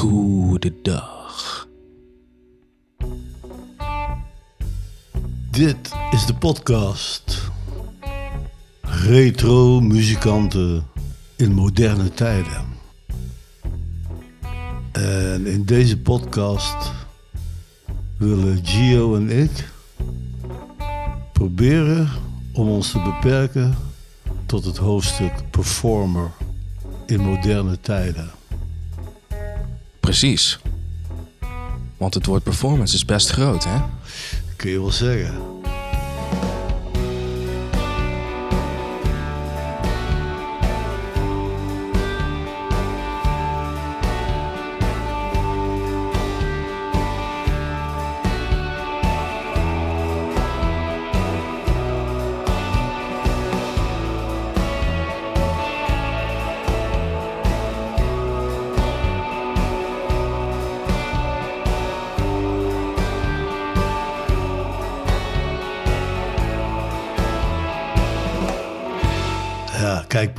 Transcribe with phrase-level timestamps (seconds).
[0.00, 1.68] Goedendag.
[5.50, 7.50] Dit is de podcast.
[8.80, 10.86] Retro muzikanten
[11.36, 12.64] in moderne tijden.
[14.92, 16.92] En in deze podcast
[18.16, 19.68] willen Gio en ik
[21.32, 22.08] proberen
[22.52, 23.76] om ons te beperken
[24.46, 26.30] tot het hoofdstuk performer
[27.06, 28.39] in moderne tijden.
[30.10, 30.58] Precies.
[31.96, 33.78] Want het woord performance is best groot, hè?
[34.56, 35.59] Kun je wel zeggen.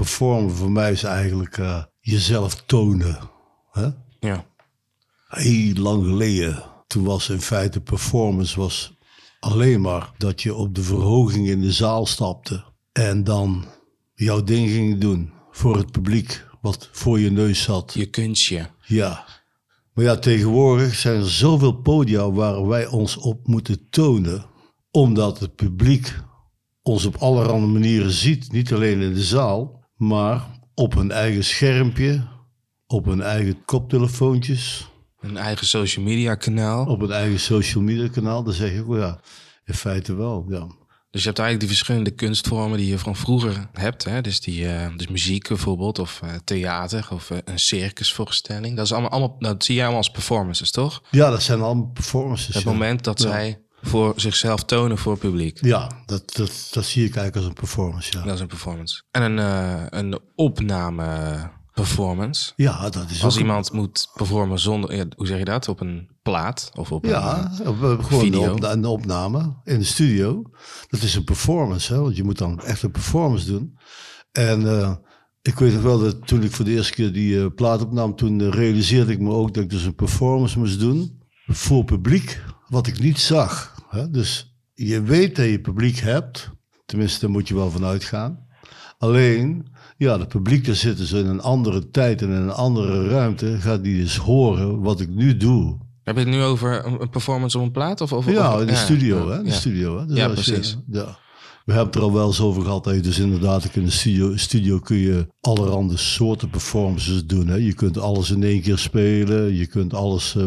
[0.02, 3.20] Performen voor mij is eigenlijk eh, jezelf tonen.
[3.72, 3.90] Hè?
[4.20, 4.46] Ja.
[5.28, 8.98] Heel lang geleden, toen was in feite performance was
[9.40, 13.66] alleen maar dat je op de verhoging in de zaal stapte en dan
[14.14, 17.94] jouw ding ging doen voor het publiek wat voor je neus zat.
[17.94, 18.70] Je kunstje.
[18.86, 19.26] Ja.
[19.94, 24.46] Maar ja, tegenwoordig zijn er zoveel podia waar wij ons op moeten tonen,
[24.92, 26.16] omdat het publiek
[26.82, 28.52] ons op allerhande manieren ziet.
[28.52, 32.28] Niet alleen in de zaal, maar op hun eigen schermpje,
[32.88, 36.86] op hun eigen koptelefoontjes, Een eigen social media kanaal.
[36.86, 38.44] op hun eigen social media kanaal.
[38.44, 39.20] Dan zeg ik, ja,
[39.66, 40.68] in feite wel, ja.
[41.10, 44.04] Dus je hebt eigenlijk die verschillende kunstvormen die je van vroeger hebt.
[44.04, 44.22] Hè?
[44.22, 48.76] Dus, die, eh, dus muziek bijvoorbeeld, of eh, theater, of eh, een circusvoorstelling.
[48.76, 51.02] Dat, is allemaal, allemaal, dat zie jij allemaal als performances, toch?
[51.12, 52.56] Ja, dat zijn allemaal performances.
[52.56, 52.72] Het ja.
[52.72, 53.30] moment dat Ja.
[53.30, 55.66] zij voor zichzelf tonen voor het publiek.
[55.66, 58.24] Ja, dat, dat, dat zie ik eigenlijk als een performance, ja.
[58.24, 59.04] Dat is een performance.
[59.12, 61.06] En een, eh, een opname
[61.74, 62.52] performance.
[62.56, 65.68] Ja, dat is Als iemand moet performen zonder, ja, hoe zeg je dat?
[65.68, 67.68] Op een plaat of op Ja, een...
[67.68, 68.56] op- op- gewoon video.
[68.56, 70.44] Een, een opname in de studio.
[70.90, 73.78] Dat is een performance, hè, want je moet dan echt een performance doen.
[74.32, 74.96] En eh,
[75.42, 78.16] ik weet nog wel dat toen ik voor de eerste keer die eh, plaat opnam,
[78.16, 82.42] toen eh, realiseerde ik me ook dat ik dus een performance moest doen voor publiek,
[82.72, 83.76] wat ik niet zag.
[83.90, 84.10] Hè.
[84.10, 86.50] Dus je weet dat je publiek hebt,
[86.86, 88.46] tenminste daar moet je wel van uitgaan.
[88.98, 89.66] Alleen,
[89.98, 93.58] ja, het publiek, daar zitten ze in een andere tijd en in een andere ruimte,
[93.60, 95.78] gaat die dus horen wat ik nu doe.
[96.04, 98.02] Heb je het nu over een performance op een plaat?
[98.02, 99.44] Of, of, Ja, in de studio, ja, hè?
[99.44, 99.56] De ja.
[99.56, 100.06] studio, hè?
[100.06, 100.78] Dus Ja, je- precies.
[100.92, 101.20] ja.
[101.66, 103.92] We hebben het er al wel eens over gehad dat je dus inderdaad in de
[103.92, 107.48] studio, studio kun je allerhande soorten performances doen.
[107.48, 107.56] Hè?
[107.56, 109.56] Je kunt alles in één keer spelen.
[109.56, 110.46] Je kunt alles, eh,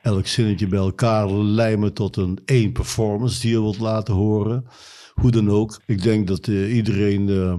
[0.00, 4.66] elk zinnetje bij elkaar lijmen tot een één performance die je wilt laten horen.
[5.14, 5.80] Hoe dan ook.
[5.86, 7.54] Ik denk dat eh, iedereen eh,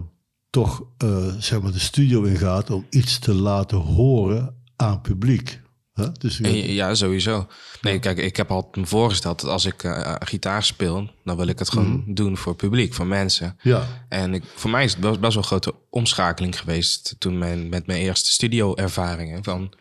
[0.50, 5.62] toch eh, zeg maar de studio ingaat om iets te laten horen aan publiek.
[6.20, 7.48] Dus En Ja, sowieso.
[7.82, 9.84] Nee, kijk, ik heb altijd me voorgesteld dat als ik
[10.20, 12.14] gitaar speel, dan wil ik het gewoon Mhm.
[12.14, 13.58] doen voor publiek, voor mensen.
[13.62, 17.38] ja, En ik, voor mij is het best, best wel een grote omschakeling geweest toen
[17.38, 19.44] mijn, met mijn eerste studio-ervaringen.
[19.44, 19.74] Van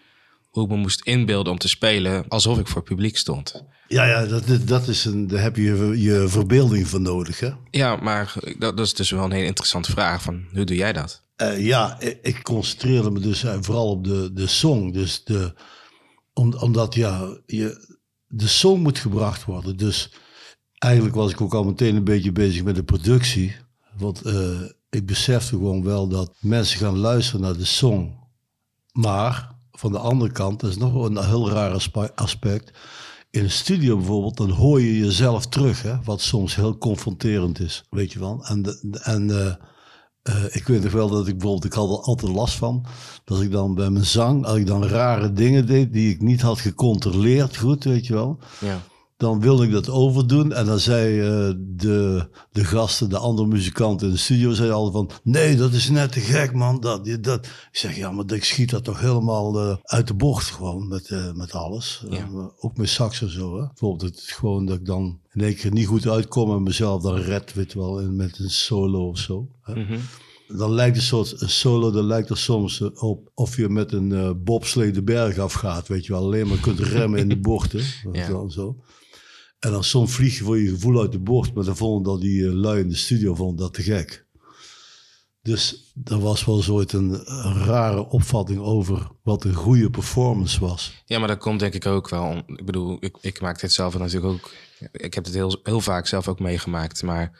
[0.58, 3.64] hoe ik me moest inbeelden om te spelen alsof ik voor publiek stond.
[3.88, 5.62] Ja, ja dat, dat- is een, daar heb je
[6.00, 7.40] je verbeelding voor nodig.
[7.40, 7.50] Hè?
[7.70, 10.22] Ja, maar dat, dat is dus wel een hele interessante vraag.
[10.22, 11.22] Van, hoe doe jij dat?
[11.36, 14.92] Eh, ja, ik, concentreerde me dus eh, vooral op de, de song.
[14.92, 15.54] Dus de,
[16.32, 17.96] om, omdat ja, je,
[18.26, 19.76] de song moet gebracht worden.
[19.76, 20.12] Dus
[20.78, 23.56] eigenlijk was ik ook al meteen een beetje bezig met de productie.
[23.96, 28.16] Want eh, ik besefte gewoon wel dat mensen gaan luisteren naar de song.
[28.92, 32.78] Maar van de andere kant, dat is nog een heel raar aspe- aspect.
[33.30, 37.84] In een studio bijvoorbeeld, dan hoor je jezelf terug, hè, wat soms heel confronterend is,
[37.90, 38.44] weet je wel.
[38.44, 39.54] En, en eh,
[40.22, 42.86] eh, ik weet nog wel dat ik bijvoorbeeld, ik had er altijd last van,
[43.24, 46.40] dat ik dan bij mijn zang, als ik dan rare dingen deed die ik niet
[46.40, 48.38] had gecontroleerd, goed, weet je wel.
[48.60, 48.80] Ja.
[49.18, 54.06] Dan wilde ik dat overdoen en dan zei eh, de, de gasten, de andere muzikanten
[54.06, 57.46] in de studio, zeiden altijd van, nee, dat is net te gek man, dat, dat.
[57.46, 61.08] Ik zeg, ja, maar ik schiet dat toch helemaal eh, uit de bocht gewoon met,
[61.10, 62.04] eh, met alles.
[62.10, 62.28] Ja.
[62.60, 63.66] Ook met sax en zo, hè.
[63.66, 67.16] Bijvoorbeeld het, gewoon dat ik dan in één keer niet goed uitkom en mezelf dan
[67.16, 69.48] red, weet je wel, in- met een solo of zo.
[69.62, 69.74] Hè.
[69.74, 69.98] Mhm.
[70.56, 74.12] Dan lijkt een soort een solo, dan lijkt er soms op of je met een
[74.12, 76.22] eh bobslee de berg afgaat, weet je wel.
[76.22, 77.80] Alleen maar kunt remmen in de bochten.
[78.12, 78.48] Ja.
[78.48, 78.76] zo.
[79.58, 82.20] En dan soms vlieg je voor je gevoel uit de bocht, maar dan vonden dat
[82.20, 84.26] die eh, lui in de studio vonden dat te gek.
[85.42, 91.02] Dus er was wel zoiets een, een rare opvatting over wat een goede performance was.
[91.04, 92.42] Ja, maar dat komt denk ik ook wel.
[92.46, 94.50] Ik bedoel, ik, ik maak dit zelf natuurlijk ook.
[94.92, 97.02] Ik heb het heel, heel vaak zelf ook meegemaakt.
[97.02, 97.38] Maar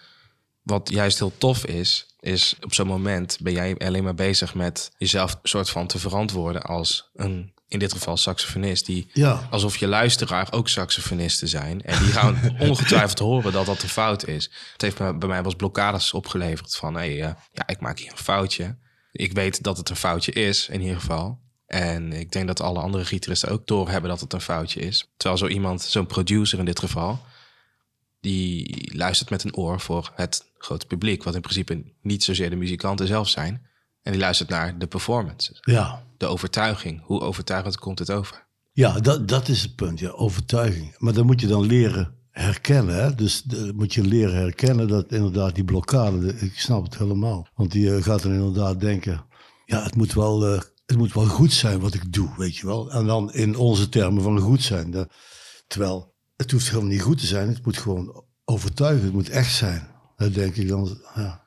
[0.62, 4.91] wat juist heel tof is, is op zo'n moment ben jij alleen maar bezig met
[4.99, 9.49] jezelf soort van te verantwoorden als een, in dit geval saxofonist, die Ja.
[9.50, 11.82] alsof je luisteraar ook saxofonisten zijn.
[11.82, 14.50] En die gaan ongetwijfeld horen dat dat een fout is.
[14.73, 17.81] Het heeft me, bij mij wel eens blokkades opgeleverd van, hé, hey, eh, ja, ik
[17.81, 18.76] maak hier een foutje.
[19.12, 21.38] Ik weet dat het een foutje is, in ieder geval.
[21.67, 25.09] En ik denk dat alle andere gitaristen ook doorhebben dat het een foutje is.
[25.17, 27.21] Terwijl zo iemand, zo'n producer in dit geval,
[28.20, 32.56] die luistert met een oor voor het grote publiek, wat in principe niet zozeer de
[32.56, 33.67] muzikanten zelf zijn.
[34.03, 37.03] En die luistert naar de performance, Ja, de overtuiging.
[37.05, 38.47] Hoe overtuigend komt het over?
[38.73, 40.94] ja dat, dat is het punt, ja, overtuiging.
[40.99, 42.94] Maar dan moet je dan leren herkennen.
[43.03, 43.15] Hè?
[43.15, 47.49] Dus de- moet je leren herkennen dat inderdaad die blokkade, de- ik snap het helemaal.
[47.55, 49.25] Want die eh, gaat dan inderdaad denken,
[49.64, 52.67] ja, het moet, wel, eh, het moet wel goed zijn wat ik doe, weet je
[52.67, 52.91] wel.
[52.91, 54.91] En dan in onze termen van goed zijn.
[54.91, 55.09] De-
[55.67, 59.55] terwijl het hoeft helemaal niet goed te zijn, het moet gewoon overtuigen, het moet echt
[59.55, 59.88] zijn.
[60.17, 61.46] Dat denk ik dan, ja.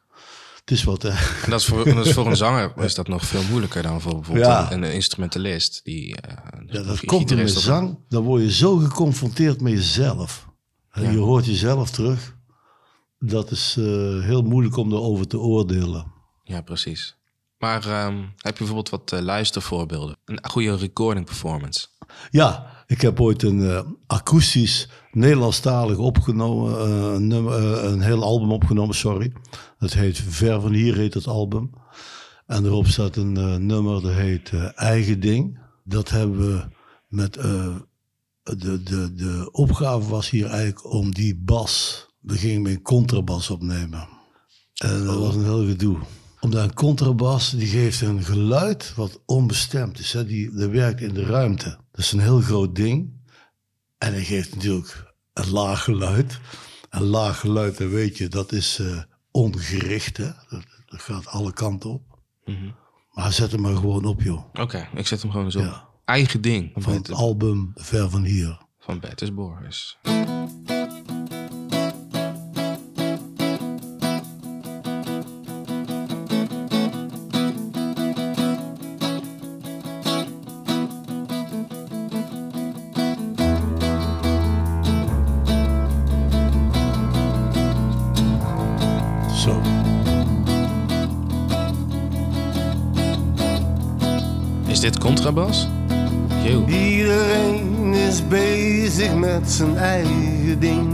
[0.59, 1.09] Het is wat, hè.
[1.09, 4.01] En dat is voor, dat is voor een zanger is dat nog veel moeilijker dan
[4.01, 4.71] voor bijvoorbeeld Ja.
[4.71, 5.81] een, een instrumentalist.
[5.83, 7.99] Die, eh, Ja, of dat komt in de zang.
[8.09, 10.47] Dan word je zo geconfronteerd met jezelf.
[10.93, 11.09] Ja.
[11.09, 12.35] Je hoort jezelf terug.
[13.19, 13.83] Dat is eh,
[14.23, 16.11] heel moeilijk om erover te oordelen.
[16.43, 17.15] Ja, precies.
[17.57, 20.17] Maar ehm, heb je bijvoorbeeld wat eh, luistervoorbeelden?
[20.25, 21.87] Een goede recording performance.
[22.29, 28.95] Ja, ik heb ooit een eh, akoestisch Nederlandstalig opgenomen, eh, eh, een heel album opgenomen,
[28.95, 29.31] sorry.
[29.79, 31.71] Dat heet Ver van Hier heet het album.
[32.45, 35.59] En erop staat een nummer dat heet Eigen Ding.
[35.83, 36.65] Dat hebben we
[37.07, 42.81] met, de, de, de opgave was hier eigenlijk om die bas, we gingen met een
[42.81, 44.07] contrabas opnemen.
[44.73, 45.97] En dat was een heel gedoe.
[46.39, 50.13] Omdat een contrabas, die geeft een geluid wat onbestemd is.
[50.13, 50.25] Hè?
[50.25, 51.80] Die, die werkt in de ruimte.
[51.91, 53.19] Dat is een heel groot ding.
[53.97, 56.39] En hij geeft natuurlijk een laag geluid.
[56.89, 59.01] Een laag geluid, dan weet je, dat is eh,
[59.31, 60.17] ongericht.
[60.17, 60.29] Hè?
[60.49, 62.19] Dat, dat gaat alle kanten op.
[62.45, 62.69] Mhm.
[63.11, 64.45] Maar zet hem maar gewoon op, joh.
[64.53, 65.61] Oké, ik zet hem gewoon eens op.
[65.63, 65.89] Ja.
[66.05, 68.57] Eigen ding Van van, het album Ver van Hier.
[68.79, 69.97] van Bertus Boris.
[99.61, 100.89] Zijn eigen ding.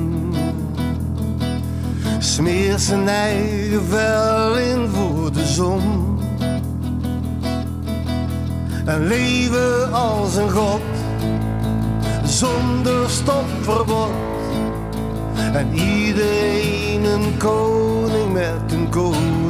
[2.20, 5.82] Smeert zijn eigen vel in voor de zon.
[8.86, 10.82] En leven als een god,
[12.24, 14.12] zonder stopverbod.
[15.54, 19.47] En iedereen een koning met een koningin.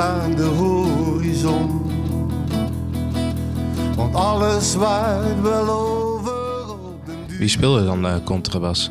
[0.00, 1.82] Aan de horizon.
[3.96, 6.32] Want alles waait wel over.
[7.38, 8.90] Wie speelde dan eh, contrabas?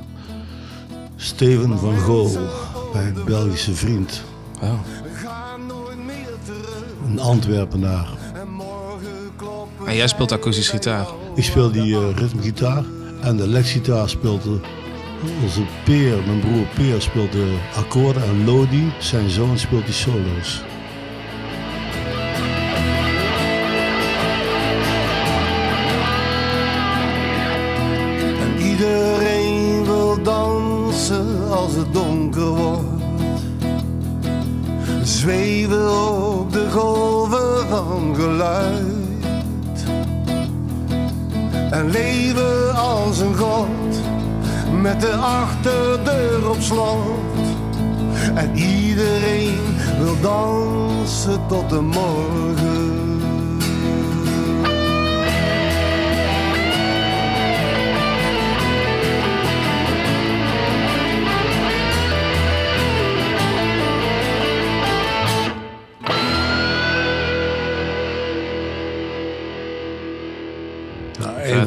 [1.15, 2.37] Steven van Gool,
[2.93, 4.23] bij een Belgische vriend.
[4.61, 4.71] Oh.
[5.03, 6.83] We gaan nooit meer terug.
[7.07, 8.07] Een Antwerpenaar.
[8.33, 11.07] En morgen kloppen En jij speelt akoestisch gitaar.
[11.35, 12.83] Ik speel die eh, ritmegitaar.
[13.21, 14.59] En de Lexgitaar speelt de,
[15.43, 18.23] onze Peer, mijn broer Peer speelt de akkoorden.
[18.23, 20.61] En Lodi, zijn zoon, speelt die solo's.
[31.91, 33.03] Donker wordt.
[35.03, 35.91] Zweven
[36.37, 39.85] op de golven van geluid.
[41.71, 43.67] En leven als een god
[44.81, 46.97] met de achterdeur op slot.
[48.35, 49.57] En iedereen
[49.99, 52.98] wil dansen tot de morgen.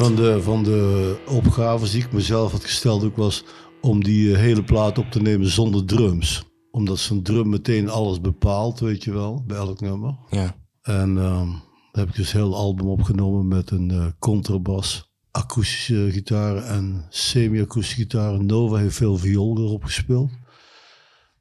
[0.03, 3.43] Van de, van de opgaves die ik mezelf had gesteld ook was
[3.81, 6.43] om die eh, hele plaat op te nemen zonder drums.
[6.71, 10.17] Omdat zo'n drum meteen alles bepaalt, weet je wel, bij elk nummer.
[10.29, 10.55] Ja.
[10.81, 11.49] En ehm
[11.93, 17.05] daar heb ik dus een heel album opgenomen met een eh, contrabas, akoestische gitaar en
[17.09, 18.43] semi-akoestische gitaar.
[18.43, 20.31] Nova heeft veel viool erop gespeeld.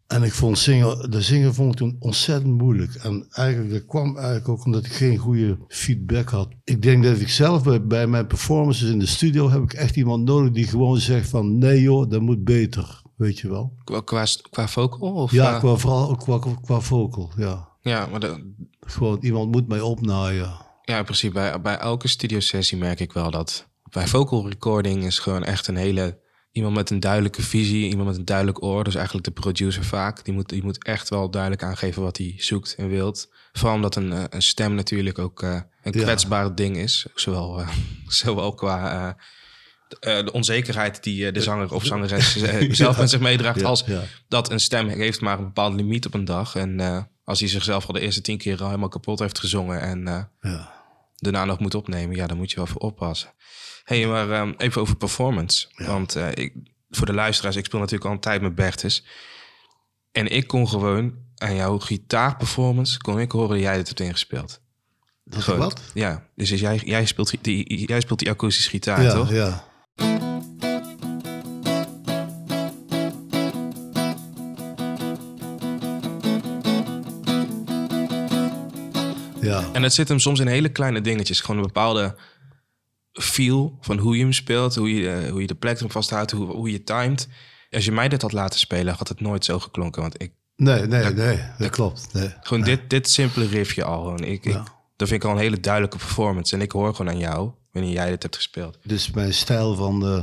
[0.06, 2.94] En ik vond zingen, de zingen vond ik toen ontzettend moeilijk.
[2.94, 6.48] En eigenlijk, dat kwam eigenlijk ook omdat ik geen goede feedback had.
[6.64, 9.96] Ik denk dat ik zelf bij, bij mijn performances in de studio heb ik echt
[9.96, 13.02] iemand nodig die gewoon zegt van nee joh, dat moet beter.
[13.16, 13.72] Weet je wel?
[13.84, 15.12] Qua, qua, qua vocal?
[15.12, 17.68] Of, Ja, eh, qua, vooral ook qua, qua vocal, ja.
[17.80, 18.40] ja, maar
[18.80, 20.52] Gewoon iemand moet mij opnaaien.
[20.82, 23.70] ja, in principe bij, bij elke studiosessie merk ik wel dat...
[23.90, 26.20] Bij vocal recording is gewoon echt een hele...
[26.52, 28.84] Iemand met een duidelijke visie, iemand met een duidelijk oor.
[28.84, 30.24] Dus eigenlijk de producer vaak.
[30.24, 33.28] Die moet, die moet echt wel duidelijk aangeven wat hij zoekt en wilt.
[33.52, 36.02] Vooral omdat een, eh, een stem natuurlijk ook eh, een Ja.
[36.02, 37.06] kwetsbaar ding is.
[37.14, 37.68] Zowel, eh,
[38.06, 39.16] zowel qua...
[39.88, 42.36] de- de onzekerheid die de zanger of zangeres
[42.76, 44.02] zelf met zich meedraagt, Ja, als ja.
[44.28, 46.56] dat een stem heeft maar een bepaalde limiet op een dag.
[46.56, 46.80] En
[47.24, 50.81] als hij zichzelf al de eerste tien keer al helemaal kapot heeft gezongen en Ja.
[51.22, 53.32] Daarna nog moet opnemen, ja, dan moet je wel voor oppassen.
[53.84, 55.68] hey, maar ehm, even over performance.
[55.76, 56.54] Want eh, ik,
[56.90, 59.04] voor de luisteraars, ik speel natuurlijk al een tijd met Bertus.
[60.12, 64.60] En ik kon gewoon aan jouw gitaarperformance, kon ik horen dat jij dit hebt ingespeeld.
[65.24, 65.80] Dat is wat?
[65.94, 69.30] Ja, dus is jij, jij, speelt die, jij speelt die akoestische gitaar, Ja, toch?
[69.30, 69.64] ja.
[79.42, 81.40] Ja, En het zit hem soms in hele kleine dingetjes.
[81.40, 82.16] Gewoon een bepaalde
[83.12, 86.70] feel van hoe je hem speelt, hoe je, eh, hoe je de vasthoudt, hoe, hoe
[86.70, 87.28] je timed.
[87.70, 90.02] Als je mij dit had laten spelen, had het nooit zo geklonken.
[90.02, 92.08] Want ik, nee, nee, nee, dat klopt.
[92.12, 92.34] Nee.
[92.40, 94.02] gewoon dit, dit simpele riffje al.
[94.02, 94.24] Gewoon.
[94.24, 94.62] Ik, ik,
[94.96, 96.54] dat vind ik al een hele duidelijke performance.
[96.54, 98.78] En ik hoor gewoon aan jou, wanneer jij dit hebt gespeeld.
[98.86, 100.22] Is mijn stijl van eh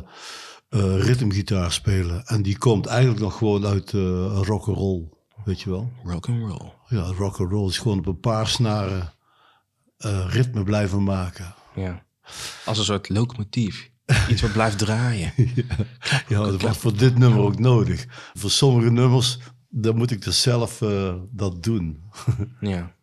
[0.70, 2.26] eh, ritmegitaar spelen.
[2.26, 5.10] En die komt eigenlijk nog gewoon uit eh rock and roll,
[5.50, 5.92] weet je wel.
[6.04, 6.72] Rock and roll.
[6.88, 9.14] Ja, rock and roll is gewoon op een paar snaren
[9.98, 11.56] eh, ritme blijven maken.
[11.76, 12.06] Ja.
[12.66, 13.92] Als een soort locomotief.
[14.30, 15.34] Iets wat blijft draaien.
[16.28, 18.06] Ja, dat was voor dit nummer ook nodig.
[18.34, 19.40] Voor sommige nummers,
[19.70, 22.04] dan moet ik dus zelf eh, dat doen.
[22.60, 22.98] Ja.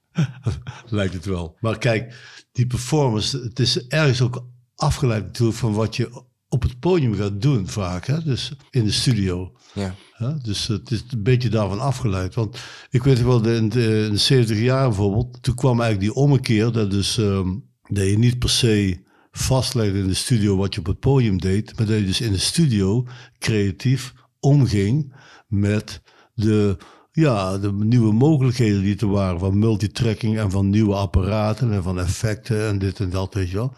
[0.86, 1.56] Lijkt het wel.
[1.60, 2.14] Maar kijk,
[2.52, 7.42] die performance, het is ergens ook afgeleid natuurlijk van wat je op het podium gaat
[7.42, 8.06] doen vaak.
[8.06, 8.22] Hè?
[8.22, 9.52] Dus in de studio.
[9.74, 9.94] Ja.
[10.12, 10.38] Hè?
[10.38, 12.34] Dus het is een beetje daarvan afgeleid.
[12.34, 12.58] Want
[12.90, 16.72] ik weet wel, in de, in de 70 jaar bijvoorbeeld, toen kwam eigenlijk die ommekeer
[16.72, 17.48] dat, dus, ehm,
[17.82, 21.76] dat je niet per se vastlegde in de studio wat je op het podium deed,
[21.76, 23.06] maar dat je dus in de studio
[23.38, 25.14] creatief omging
[25.48, 26.02] met
[26.34, 26.76] de,
[27.12, 32.00] ja, de nieuwe mogelijkheden die er waren van multitracking en van nieuwe apparaten en van
[32.00, 33.74] effecten en dit en dat, weet je wel.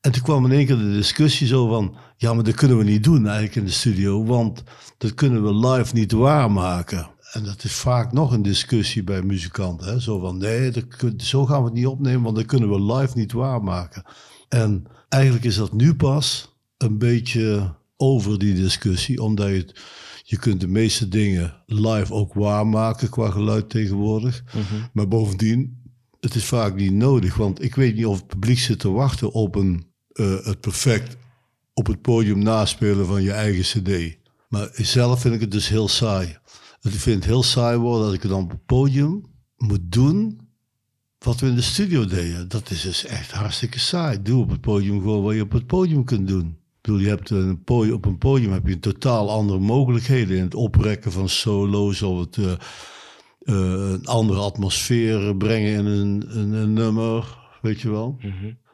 [0.00, 2.84] En toen kwam in één keer de discussie zo van, ja, maar dat kunnen we
[2.84, 4.62] niet doen eigenlijk in de studio, want
[4.98, 7.10] dat kunnen we live niet waarmaken.
[7.32, 9.86] En dat is vaak nog een discussie bij muzikanten.
[9.86, 10.00] Hè?
[10.00, 10.84] Zo van, nee, dat
[11.16, 14.04] zo gaan we het niet opnemen, want dat kunnen we live niet waarmaken.
[14.48, 19.80] En eigenlijk is dat nu pas een beetje over die discussie, omdat je, het,
[20.24, 24.44] je kunt de meeste dingen live ook waarmaken qua geluid tegenwoordig.
[24.92, 25.82] Maar bovendien,
[26.20, 29.32] het is vaak niet nodig, want ik weet niet of het publiek zit te wachten
[29.32, 29.86] op een,
[30.18, 31.16] eh, het perfect
[31.74, 34.16] op het podium naspelen van je eigen cd.
[34.48, 36.38] Maar zelf vind ik het dus heel saai.
[36.82, 39.24] Ik vind het heel saai worden dat ik dan op het podium
[39.56, 40.40] moet doen
[41.18, 42.48] wat we in de studio deden.
[42.48, 44.22] Dat is dus echt hartstikke saai.
[44.22, 46.46] Doe op het podium gewoon wat je op het podium kunt doen.
[46.46, 50.54] Ik bedoel, je hebt een op een podium heb je totaal andere mogelijkheden in het
[50.54, 55.86] oprekken van solo's of het eh, eh, een andere atmosfeer brengen in
[56.28, 58.16] een, nummer, weet je wel.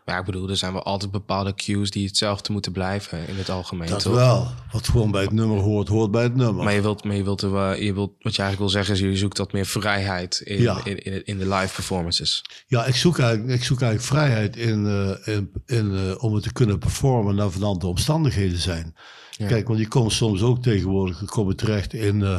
[0.05, 3.51] Maar ik bedoel, er zijn wel altijd bepaalde cues die hetzelfde moeten blijven in het
[3.51, 3.89] algemeen.
[3.89, 4.15] Dat toch?
[4.15, 4.47] wel.
[4.73, 6.65] Wat gewoon bij het nummer hoort, hoort bij het nummer.
[6.65, 9.01] Maar je wilt, maar je wilt, er je wilt, wat je eigenlijk wil zeggen is,
[9.01, 10.81] je zoekt wat meer vrijheid in, Ja.
[10.85, 12.45] in, in, in de live performances.
[12.67, 16.43] Ja, ik zoek eigenlijk, ik zoek eigenlijk vrijheid in, eh, in, in, eh, om het
[16.43, 18.95] te kunnen performen naar van de omstandigheden zijn.
[19.31, 19.47] Ja.
[19.47, 22.39] Kijk, want je komt soms ook tegenwoordig komt terecht in eh,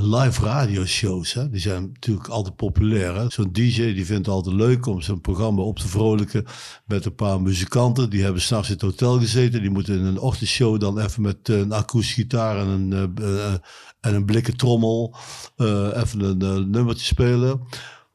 [0.00, 1.32] live radioshows.
[1.34, 1.50] Hè?
[1.50, 3.24] Die zijn natuurlijk altijd populair.
[3.32, 6.44] Zo'n DJ die vindt het altijd leuk om zijn programma op te vrolijken
[6.86, 8.10] met een paar muzikanten.
[8.10, 9.60] Die hebben s'nachts in het hotel gezeten.
[9.60, 13.44] Die moeten in een ochtendshow dan even met eh, een akoestische gitaar en een, eh,
[13.46, 13.54] eh,
[14.00, 15.16] en een blikken trommel
[15.56, 17.60] eh, even een eh, nummertje spelen.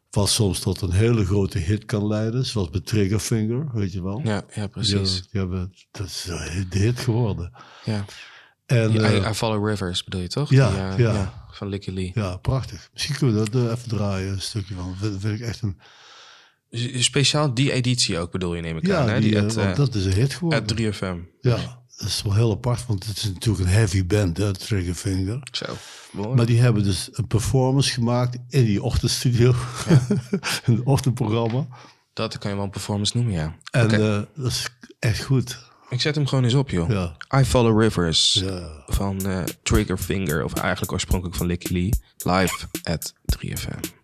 [0.10, 2.46] Wat soms tot een hele grote hit kan leiden.
[2.46, 4.22] Zoals bij Triggerfinger, weet je wel.
[4.24, 5.22] Ja, ja precies.
[5.32, 6.28] die hebben, dat is
[6.70, 7.52] de hit geworden.
[7.86, 8.06] Ja.
[8.66, 10.50] En, Die eh, I, I Follow Rivers bedoel je toch?
[10.50, 11.48] Ja, Die, eh, ja.
[11.60, 12.12] Van Licky Lee.
[12.16, 12.90] ja, prachtig.
[12.94, 14.96] Misschien kunnen we dat eh, even draaien, een stukje van.
[15.00, 15.78] Vind, vind ik echt een...
[17.02, 19.10] Speciaal die editie ook bedoel je, neem ik Ja, aan.
[19.10, 19.20] Hè?
[19.20, 20.62] die, Die, eh, at, eh, dat is een hit geworden.
[20.62, 21.18] at 3FM.
[21.42, 25.48] Ja, dat is wel heel apart, want het is natuurlijk een heavy band, hè, Triggerfinger.
[25.52, 25.66] Zo.
[26.36, 29.54] Maar die hebben dus een performance gemaakt in die ochtendstudio.
[30.66, 31.68] een ochtendprogramma.
[32.14, 33.56] Dat kan je wel een performance noemen, ja.
[33.72, 34.68] En eh, dat is
[35.00, 35.68] echt goed.
[35.90, 36.90] Ik zet hem gewoon eens op, joh.
[36.90, 37.16] Ja.
[37.40, 38.70] I Follow Rivers Ja.
[38.88, 41.90] van eh, Triggerfinger, of eigenlijk oorspronkelijk van Licky Lee,
[42.40, 43.99] live at 3FM.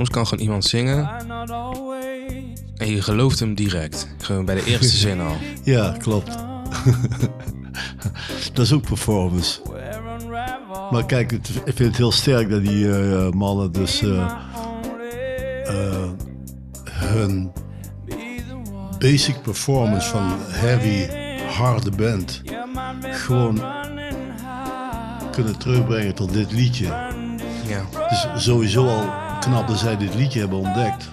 [0.00, 1.10] Soms kan gewoon iemand zingen
[2.76, 4.08] en je gelooft hem direct.
[4.18, 5.36] Gewoon bij de eerste zin al.
[5.64, 6.36] Ja, klopt.
[8.52, 9.60] dat is ook performance.
[10.90, 14.30] Maar kijk, het- ik vind het heel sterk dat die eh, mannen dus eh,
[15.64, 16.08] eh,
[16.90, 17.52] hun
[18.98, 21.06] basic performance van heavy,
[21.46, 22.42] harde band
[23.02, 23.62] gewoon
[25.30, 26.86] kunnen terugbrengen tot dit liedje.
[27.66, 27.84] Ja.
[28.08, 31.08] Dus sowieso al knap dat zij dit liedje hebben ontdekt.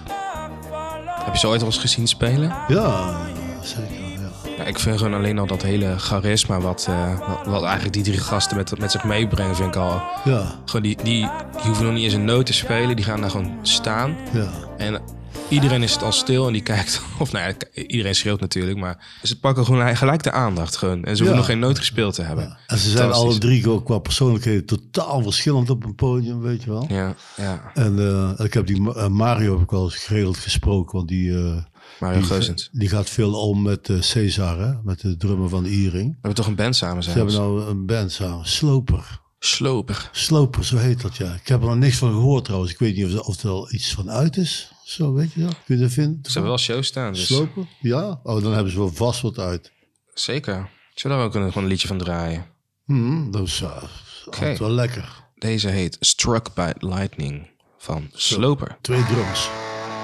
[1.24, 2.52] Heb je ze ooit al eens gezien spelen?
[2.68, 3.16] Ja,
[3.62, 3.92] zeker.
[3.92, 4.18] Ja.
[4.58, 8.02] Ja, ik vind gewoon alleen al dat hele charisma wat, eh, wat, wat eigenlijk die
[8.02, 10.02] drie gasten met, met zich meebrengen, vind ik al.
[10.24, 11.04] Ja, Gewoon die, die,
[11.52, 14.16] die hoeven nog niet eens een noot te spelen, die gaan daar gewoon staan.
[14.32, 14.46] ja.
[14.76, 15.00] En
[15.48, 19.18] iedereen is het al stil en die kijkt, of nou ja, iedereen schreeuwt natuurlijk, maar
[19.22, 21.04] ze pakken gewoon gelijk de aandacht gewoon.
[21.04, 21.34] En ze hoeven Ja.
[21.36, 22.58] nog geen noot gespeeld te hebben.
[22.66, 26.70] En ze zijn alle drie ook qua persoonlijkheden totaal verschillend op een podium, weet je
[26.70, 26.86] wel.
[26.88, 27.70] Ja, ja.
[27.74, 31.36] En eh, ik heb die eh, Mario heb ik wel eens geregeld gesproken, want die,
[31.38, 31.56] eh,
[32.00, 32.28] Mario die.
[32.38, 34.72] We die gaat veel om met Cesar, hè?
[34.82, 36.12] met de drummer van Iering.
[36.12, 37.24] hebben toch een band samen Ze zijn.
[37.26, 39.20] hebben nou een band samen, Sloper.
[39.40, 40.08] Sloper.
[40.12, 41.32] Sloper, zo heet dat ja.
[41.34, 42.72] Ik heb er nog niks van gehoord trouwens.
[42.72, 44.72] Ik weet niet of of er al iets van uit is.
[44.88, 45.56] Zo, weet je dat?
[45.64, 46.18] Kun je dat vinden?
[46.22, 47.66] Ze hebben wel shows staan, dus Sloper?
[47.80, 48.20] Ja?
[48.22, 49.72] Oh, dan hebben ze wel vast wat uit.
[50.14, 50.70] zeker.
[50.94, 52.46] Zullen we een, gewoon een liedje van draaien?
[52.84, 53.82] Hmm, dat is uh,
[54.24, 55.24] altijd wel lekker.
[55.34, 58.76] Deze heet Struck by Lightning van Sloper.
[58.80, 59.48] Twee drums.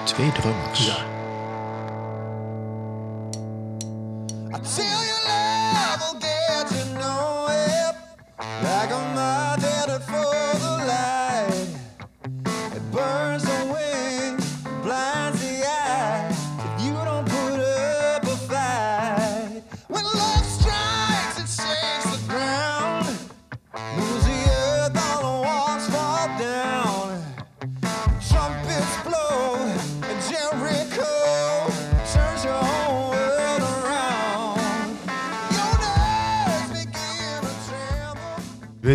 [0.04, 0.88] Twee drummers.
[0.88, 1.13] I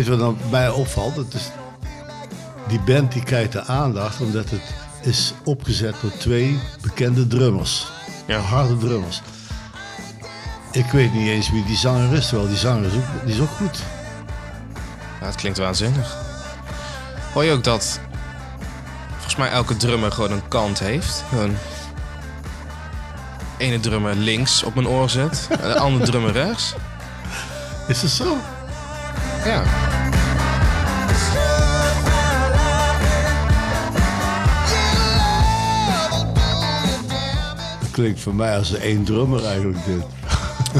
[0.00, 1.16] Weet je wat dan mij opvalt?
[1.16, 1.50] Het is,
[2.68, 4.62] die band die krijgt de aandacht omdat het
[5.02, 7.86] is opgezet door twee bekende drummers.
[8.26, 8.38] Ja.
[8.38, 9.22] Harde drummers.
[10.72, 13.40] Ik weet niet eens wie die zanger is, terwijl die zanger is ook, die is
[13.40, 13.78] ook goed.
[15.20, 16.16] Ja, het klinkt waanzinnig.
[17.32, 18.00] Hoor je ook dat
[19.12, 21.24] volgens mij elke drummer gewoon een kant heeft?
[21.28, 21.56] Gewoon
[23.58, 26.74] ene drummer links op mijn oor zet, en de andere drummer rechts.
[27.86, 28.36] Is dat zo?
[29.44, 29.79] Ja,
[38.00, 40.04] klinkt voor mij als één drummer eigenlijk dit.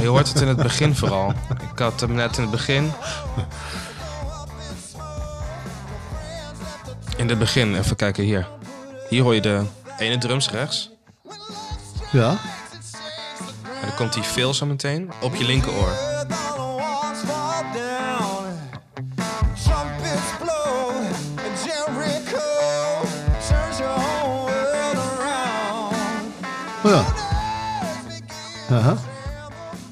[0.02, 1.32] je hoort het in het begin vooral.
[1.72, 2.92] Ik had hem net in het begin.
[7.16, 8.48] In het begin, even kijken hier.
[9.08, 9.62] Hier hoor je de
[9.98, 10.90] ene drums rechts.
[12.12, 12.30] Ja?
[13.62, 16.09] En dan komt die veel zo meteen op je linkeroor.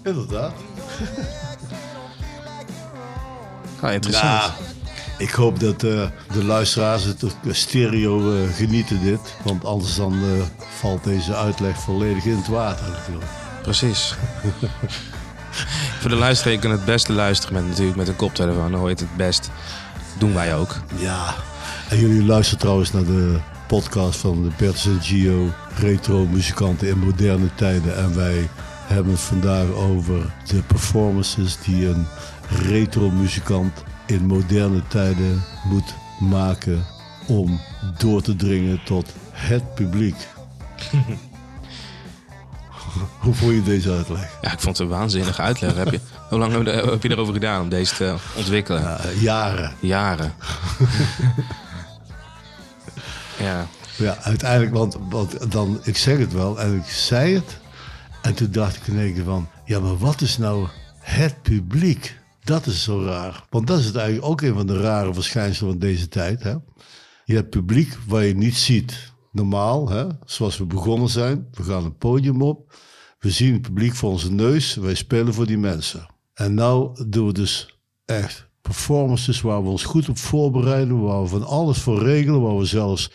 [0.08, 0.52] Inderdaad.
[3.80, 4.28] Ah, interessant.
[4.28, 4.54] Ja,
[5.18, 9.20] ik hoop dat eh, de luisteraars het stereo eh, genieten dit.
[9.44, 13.30] Want anders dan eh, valt deze uitleg volledig in het water natuurlijk.
[13.62, 14.14] Precies.
[16.00, 18.70] Voor de luisteraar, je kunt het beste luisteren met, natuurlijk met een koptelefoon.
[18.70, 19.50] Dan hoor je het het best.
[20.18, 20.76] Doen wij ook.
[20.96, 21.34] Ja,
[21.88, 26.98] en jullie luisteren trouwens naar de podcast van de Bertus en Gio, retro muzikanten in
[26.98, 27.96] moderne tijden.
[27.96, 28.48] En wij
[28.88, 32.06] hebben het vandaag over de performances die een
[32.48, 36.84] retro muzikant in moderne tijden moet maken
[37.26, 37.60] om
[37.98, 40.16] door te dringen tot het publiek.
[43.18, 44.38] Hoe vond je deze uitleg?
[44.42, 45.74] Ja, ik vond het een waanzinnige uitleg.
[45.74, 48.98] heb je, hoe lang heb je, erover gedaan om deze te ontwikkelen?
[48.98, 49.72] Eh, jaren.
[49.80, 50.32] Jaren.
[53.38, 57.58] ja, Ja, uiteindelijk, want, want dan, ik zeg het wel en ik zei het.
[58.28, 62.20] En toen dacht ik in één keer van, ja, maar wat is nou het publiek?
[62.44, 63.44] Dat is zo raar.
[63.50, 66.42] Want dat is het eigenlijk ook een van de rare verschijnselen van deze tijd.
[66.42, 66.54] Hè?
[67.24, 69.12] Je hebt publiek waar je niet ziet.
[69.32, 70.06] Normaal, hè?
[70.24, 71.48] zoals we begonnen zijn.
[71.52, 72.74] We gaan een podium op.
[73.18, 74.74] We zien het publiek voor onze neus.
[74.74, 76.06] Wij spelen voor die mensen.
[76.34, 81.02] En nou doen we dus echt performances waar we ons goed op voorbereiden.
[81.02, 82.40] Waar we van alles voor regelen.
[82.40, 83.10] Waar we zelfs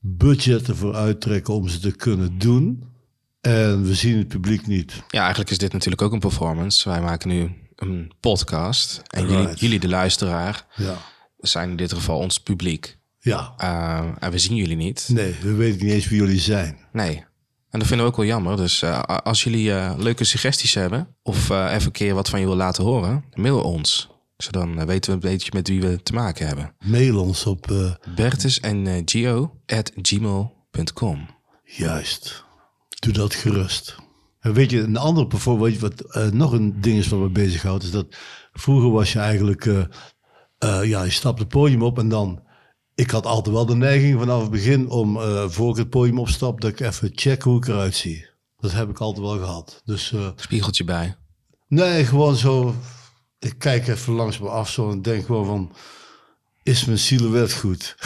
[0.00, 2.96] budgetten voor uittrekken om ze te kunnen doen.
[3.40, 5.02] En we zien het publiek niet.
[5.08, 6.88] ja, eigenlijk is dit natuurlijk ook een performance.
[6.88, 9.02] Wij maken nu een podcast.
[9.06, 9.60] En jullie, Right.
[9.60, 10.94] jullie, de luisteraar, Ja.
[11.38, 12.98] zijn in dit geval ons publiek.
[13.18, 13.54] Ja.
[13.56, 15.08] Eh, en we zien jullie niet.
[15.12, 16.78] Nee, we weten niet eens wie jullie zijn.
[16.92, 17.26] Nee.
[17.70, 18.56] En dat vinden we ook wel jammer.
[18.56, 21.16] Dus eh, als jullie eh, leuke suggesties hebben...
[21.22, 23.24] of even een keer wat van je wil laten horen...
[23.34, 24.08] mail ons.
[24.36, 26.74] Zodan weten we een beetje met wie we te maken hebben.
[26.84, 31.26] Mail ons op eh, Bertus en Gio at gmail.com.
[31.64, 32.44] juist.
[32.98, 33.96] Doe dat gerust.
[34.40, 37.82] En weet je, een andere performance, wat eh, nog een ding is wat me bezighoudt,
[37.82, 38.06] is dat
[38.52, 39.84] vroeger was je eigenlijk, eh,
[40.58, 42.42] eh, ja, je stapt het podium op en dan,
[42.94, 45.18] ik had altijd wel de neiging vanaf het begin om,
[45.50, 48.26] voor ik het podium opstap, dat ik even check hoe ik eruit zie.
[48.56, 49.82] Dat heb ik altijd wel gehad.
[49.84, 51.16] Dus Spiegeltje bij.
[51.68, 52.74] Nee, gewoon zo.
[53.38, 55.72] Ik kijk even langs me af zo en denk gewoon van...
[56.68, 57.94] Is mijn silhouet goed?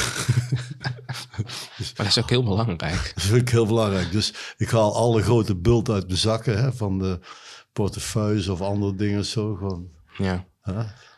[1.79, 3.13] Maar dat is ook heel belangrijk.
[3.15, 4.13] Dat vind ik heel belangrijk.
[4.13, 6.63] Dus ik haal alle grote bult uit mijn zakken.
[6.63, 7.19] Hè, van de
[7.73, 9.55] portefeuilles of andere dingen zo.
[9.55, 10.45] Gewoon, Ja.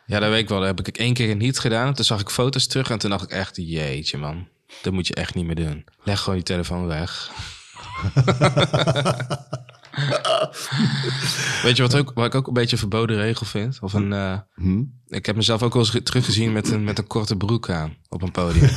[0.07, 0.59] Ja, dat weet ik wel.
[0.59, 1.95] Dat heb ik één keer niet gedaan.
[1.95, 3.57] Toen zag ik foto's terug en toen dacht ik echt...
[3.57, 4.49] Jeetje man,
[4.83, 5.85] dat moet je echt niet meer doen.
[6.03, 7.31] Leg gewoon je telefoon weg.
[11.63, 13.79] Weet je wat, ook, wat ik ook een beetje een verboden regel vind?
[13.81, 14.83] Of een, eh, Hm?
[15.07, 17.95] Ik heb mezelf ook wel eens ge- teruggezien met een, met een korte broek aan
[18.09, 18.69] op een podium.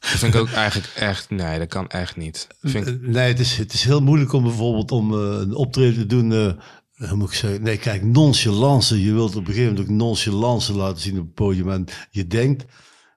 [0.00, 1.30] dat vind ik ook eigenlijk echt...
[1.30, 2.46] Nee, dat kan echt niet.
[2.60, 5.94] Vind ik, Nee, het is, het is heel moeilijk om bijvoorbeeld om eh, een optreden
[5.94, 6.32] te doen.
[6.32, 7.62] eh, hoe moet ik zeggen?
[7.62, 9.02] Nee, kijk, nonchalance.
[9.04, 11.70] Je wilt op een gegeven moment ook nonchalance laten zien op het podium.
[11.70, 12.64] En je denkt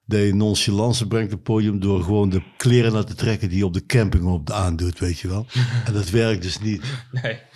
[0.06, 3.58] dat je nonchalance brengt op het podium door gewoon de kleren naar te trekken die
[3.58, 5.46] je op de camping op aandoet, weet je wel.
[5.86, 6.82] En dat werkt dus niet.
[7.12, 7.38] nee.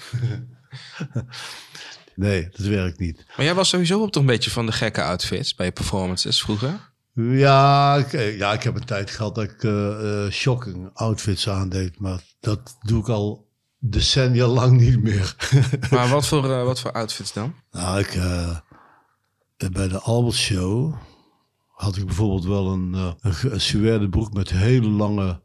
[2.14, 3.24] Nee, dat werkt niet.
[3.36, 6.40] Maar jij was sowieso op toch een beetje van de gekke outfits bij je performances
[6.40, 6.90] vroeger?
[7.12, 11.48] Ja, ik, eh, ja, ik heb een tijd gehad dat ik eh, eh, shocking outfits
[11.48, 11.98] aandeed.
[11.98, 15.36] Maar dat doe ik al decennia lang niet meer.
[15.90, 17.54] Maar wat voor, wat voor outfits dan?
[17.70, 18.56] Nou, ik, eh,
[19.72, 20.94] bij de Albert Show
[21.78, 25.40] had ik bijvoorbeeld wel een, eh, ge- een suède broek met hele lange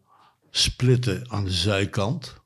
[0.50, 2.41] splitten aan de zijkant.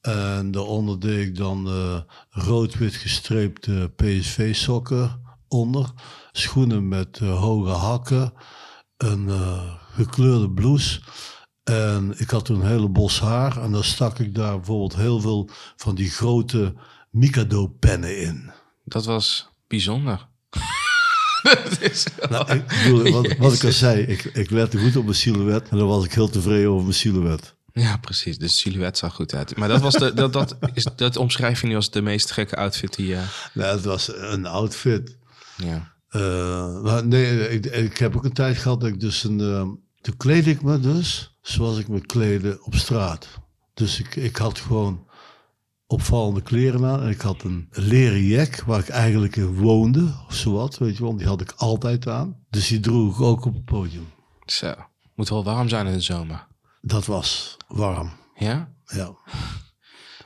[0.00, 5.90] En daaronder deed ik dan eh, rood-wit gestreepte PSV-sokken onder.
[6.32, 8.32] Schoenen met eh, hoge hakken.
[8.96, 11.00] Een eh, gekleurde blouse.
[11.64, 13.62] En ik had toen een hele bos haar.
[13.62, 16.74] En dan stak ik daar bijvoorbeeld heel veel van die grote
[17.10, 18.50] Mikado-pennen in.
[18.84, 20.28] Dat was bijzonder.
[22.30, 25.68] Nou, ik bedoel, wat, wat ik al zei, ik, ik lette goed op mijn silhouet.
[25.68, 27.54] En dan was ik heel tevreden over mijn silhouet.
[27.72, 28.38] Ja, precies.
[28.38, 29.56] Dus silhouet zag goed uit.
[29.56, 32.56] Maar dat, was de, dat, dat, is, dat omschrijf je nu als de meest gekke
[32.56, 33.22] outfit die je...
[33.52, 35.16] Nou, het was een outfit.
[35.56, 35.92] ja.
[36.08, 39.40] Eh, maar nee, ik, ik heb ook een tijd gehad dat ik dus een...
[39.40, 39.60] eh,
[40.00, 43.28] toen kleed ik me dus zoals ik me kleedde op straat.
[43.74, 45.06] Dus ik, ik had gewoon
[45.90, 47.02] opvallende kleren aan.
[47.02, 50.14] En ik had een leren jack waar ik eigenlijk in woonde.
[50.28, 51.16] Of zowat, weet je wel.
[51.16, 52.36] Die had ik altijd aan.
[52.50, 54.08] Dus die droeg ik ook op het podium.
[54.46, 54.74] Zo.
[55.14, 56.46] Moet wel warm zijn in de zomer.
[56.80, 58.72] Dat was warm, Ja?
[58.86, 59.16] ja.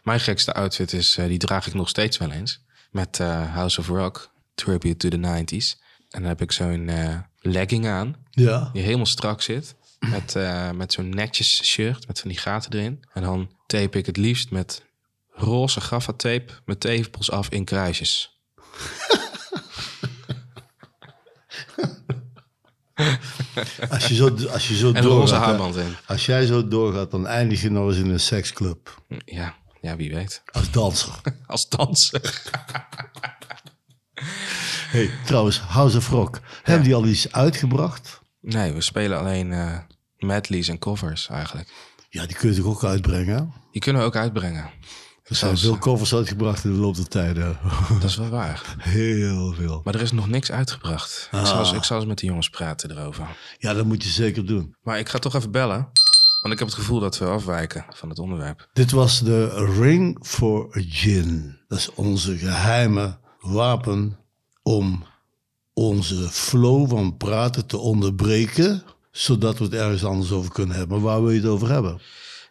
[0.03, 2.65] Mijn gekste outfit is, eh, die draag ik nog steeds wel eens.
[2.91, 5.83] Met eh, House of Rock, Tribute to the 90s.
[6.11, 9.75] En dan heb ik zo'n eh, legging aan, Ja, die helemaal strak zit.
[9.99, 10.35] Met,
[10.75, 13.05] met zo'n netjes shirt, met van die gaten erin.
[13.13, 14.83] En dan tape ik het liefst met
[15.35, 18.39] roze gaffatape, met tepels af in kruisjes.
[23.91, 25.97] als je zo, als je zo En een roze doorgaat, haarband in.
[26.07, 29.03] Als jij zo doorgaat, dan eindig je nog eens in een seksclub.
[29.25, 30.43] Ja, ja, wie weet.
[30.53, 31.21] Als danser.
[31.47, 32.43] Als danser.
[34.91, 36.41] hey, trouwens, House of Rock.
[36.63, 38.21] Hebben die al iets uitgebracht?
[38.41, 39.79] Nee, we spelen alleen eh
[40.19, 41.69] medleys en covers eigenlijk.
[42.09, 43.53] Ja, die kun je toch ook uitbrengen?
[43.73, 44.71] Die kunnen we ook uitbrengen.
[45.25, 47.59] Er zijn veel covers uitgebracht in de loop der tijden.
[48.01, 48.75] Dat is wel waar.
[48.79, 49.81] Heel veel.
[49.85, 51.29] Maar er is nog niks uitgebracht.
[51.33, 53.27] Ik, zal eens, ik zal eens met de jongens praten erover.
[53.59, 54.77] Ja, dat moet je zeker doen.
[54.83, 55.89] Maar ik ga toch even bellen.
[56.41, 58.69] Want ik heb het gevoel dat we afwijken van het onderwerp.
[58.73, 59.49] Dit was de
[59.81, 61.59] Ring for Gin.
[61.69, 64.19] Dat is onze geheime wapen
[64.63, 65.05] om
[65.73, 70.97] onze flow van praten te onderbreken, zodat we het ergens anders over kunnen hebben.
[70.97, 72.01] Maar waar wil je het over hebben?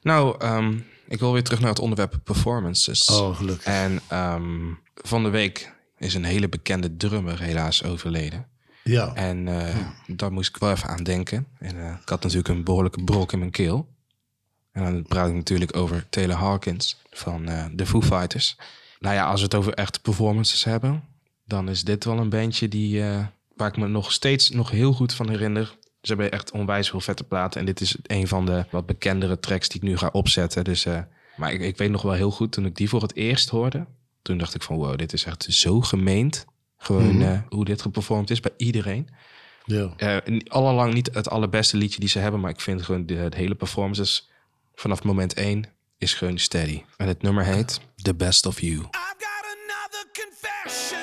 [0.02, 0.78] Nou, ehm,
[1.08, 3.06] ik wil weer terug naar het onderwerp performances.
[3.06, 3.66] Oh, gelukkig.
[3.66, 8.48] En ehm, van de week is een hele bekende drummer helaas overleden.
[8.84, 11.48] Ja, En eh, daar moest ik wel even aan denken.
[11.60, 13.88] En eh, ik had natuurlijk een behoorlijke brok in mijn keel.
[14.74, 18.58] En dan praat ik natuurlijk over Taylor Hawkins van eh, de Foo Fighters.
[19.00, 21.04] Nou ja, als we het over echte performances hebben,
[21.46, 24.94] dan is dit wel een bandje die, eh, waar ik me nog steeds nog heel
[24.94, 25.78] goed van herinner.
[26.04, 27.60] Ze hebben echt onwijs veel vette platen.
[27.60, 30.64] En dit is een van de wat bekendere tracks die ik nu ga opzetten.
[30.64, 31.00] Dus, eh,
[31.36, 33.86] maar ik, ik weet nog wel heel goed, toen ik die voor het eerst hoorde,
[34.22, 36.46] toen dacht ik van wow, dit is echt zo gemeend.
[36.78, 39.10] Gewoon eh, hoe dit geperformd is bij iedereen.
[39.66, 39.94] ja.
[39.98, 43.30] Eh, niet- allang niet het allerbeste liedje die ze hebben, maar ik vind gewoon de,
[43.30, 44.30] de hele performances
[44.76, 45.66] vanaf moment 1
[45.98, 46.84] is gewoon steady.
[46.98, 48.74] En het nummer heet The Best of You.
[48.76, 51.03] I've got another confession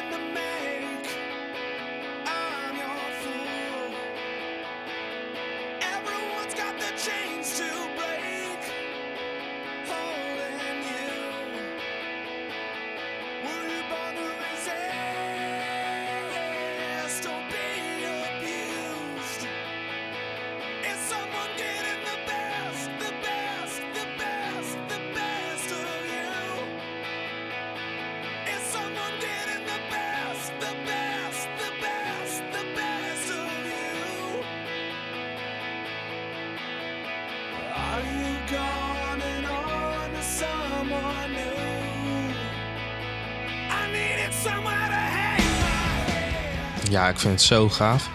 [46.91, 48.09] Ja, ik vind het zo gaaf.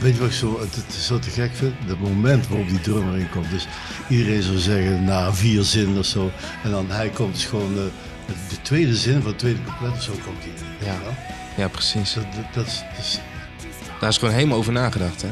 [0.00, 1.74] Weet je wat ik zo, het, het zo te gek vind?
[1.86, 3.50] Het moment waarop die drummer in komt.
[3.50, 3.66] Dus
[4.08, 6.30] iedereen zou zeggen na vier zinnen of zo.
[6.62, 7.82] En dan hij komt dus gewoon eh,
[8.48, 10.86] de tweede zin van het tweede couplet of zo komt hij.
[10.88, 10.98] Ja.
[11.56, 12.14] Ja, precies.
[12.14, 13.18] Dat, dat, dat is, dat is-
[14.00, 15.28] Daar is gewoon helemaal over nagedacht, hè?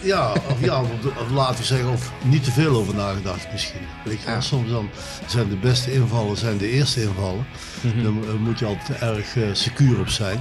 [0.00, 0.88] ja, of, ja of,
[1.20, 3.80] of laten we zeggen, of niet te veel over nagedacht misschien.
[4.04, 4.34] Weet je, wel.
[4.34, 4.40] Ja.
[4.40, 4.88] soms dan
[5.26, 7.46] zijn de beste invallen zijn de eerste invallen.
[7.80, 8.02] Mhm.
[8.02, 10.40] Dan eh, moet je altijd erg eh, secuur op zijn.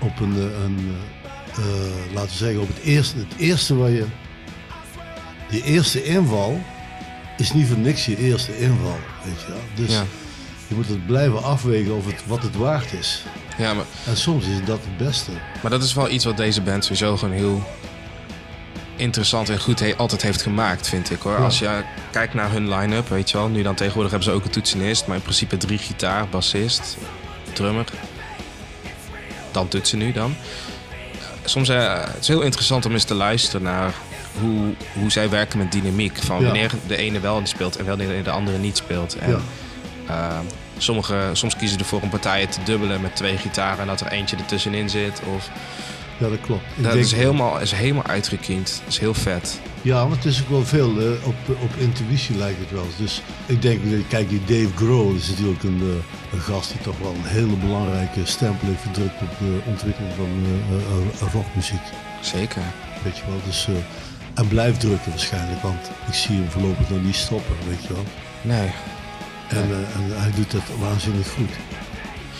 [0.00, 0.96] Op een, een
[1.56, 4.04] eh, eh, laten we zeggen, op het eerste, het eerste waar je,
[5.50, 6.60] die eerste inval
[7.36, 9.60] is niet voor niks je eerste inval, weet je wel.
[9.74, 10.04] Dus Ja.
[10.68, 13.24] je moet het blijven afwegen of het, wat het waard is.
[13.58, 15.30] Ja, maar, En soms is dat het beste.
[15.62, 17.62] maar dat is wel iets wat deze band sowieso gewoon heel
[18.96, 21.36] interessant en goed he- altijd heeft gemaakt, vind ik hoor.
[21.36, 23.48] Als je kijkt naar hun line-up, weet je wel.
[23.48, 26.96] Nu dan tegenwoordig hebben ze ook een toetsenist, maar in principe drie gitaar, bassist,
[27.52, 27.84] drummer.
[29.52, 30.34] Dan toetsen nu dan.
[31.44, 33.94] Soms eh, het is heel interessant om eens te luisteren naar
[34.40, 36.16] hoe, hoe zij werken met dynamiek.
[36.22, 39.18] Van wanneer de ene wel speelt en wanneer de andere niet speelt.
[39.18, 39.42] En,
[40.06, 40.38] eh,
[40.78, 44.06] sommige, soms kiezen ze ervoor om partijen te dubbelen met twee gitaren en dat er
[44.06, 45.20] eentje ertussenin zit.
[45.34, 45.50] Of,
[46.20, 46.62] Ja, dat klopt.
[46.76, 48.80] Ik dat denk- is helemaal, is helemaal uitgekiend.
[48.84, 49.60] Dat is heel vet.
[49.82, 50.90] Ja, maar het is ook wel veel
[51.24, 52.86] op, op intuïtie lijkt het wel.
[52.98, 56.98] Dus ik denk, kijk, die Dave Grohl is natuurlijk een, eh, een gast die toch
[56.98, 60.28] wel een hele belangrijke stempel heeft gedrukt op de ontwikkeling van
[60.70, 60.76] eh,
[61.26, 61.80] eh, rockmuziek.
[62.20, 62.62] Zeker.
[63.04, 63.68] Weet je wel, dus,
[64.34, 68.04] en blijft drukken waarschijnlijk, want ik zie hem voorlopig nog niet stoppen, weet je wel.
[68.42, 68.70] Nee.
[69.48, 71.50] En, en hij doet dat waanzinnig goed.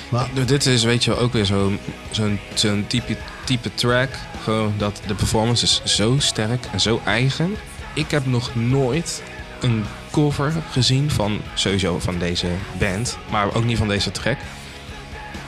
[0.08, 1.78] Maar Nou, Dit is weet je wel ook weer zo'n
[2.10, 3.16] zo'n zo'n type,
[3.50, 4.08] type track.
[4.42, 7.54] Gewoon dat de performance is zo sterk en zo eigen.
[7.94, 9.22] Ik heb nog nooit
[9.60, 12.46] een cover gezien van sowieso van deze
[12.78, 14.38] band, maar ook niet van deze track,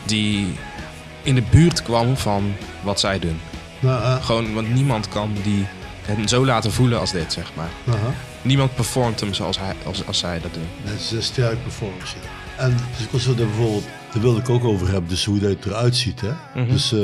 [0.05, 0.55] die
[1.23, 3.41] in de buurt kwam van wat zij doen.
[3.81, 5.67] nou, eh, Gewoon, want niemand kan die
[6.03, 7.71] het zo laten voelen als dit, zeg maar.
[7.89, 8.13] aha.
[8.43, 10.69] Niemand performt hem zoals, hij, als, als zij dat doen.
[10.85, 12.17] Dat is een sterk performance.
[12.23, 12.65] ja.
[12.65, 15.65] En dus ik was daar bijvoorbeeld, daar wilde ik ook over hebben, dus hoe dat
[15.65, 16.21] eruit ziet.
[16.21, 16.67] Hè?
[16.67, 17.01] Dus eh,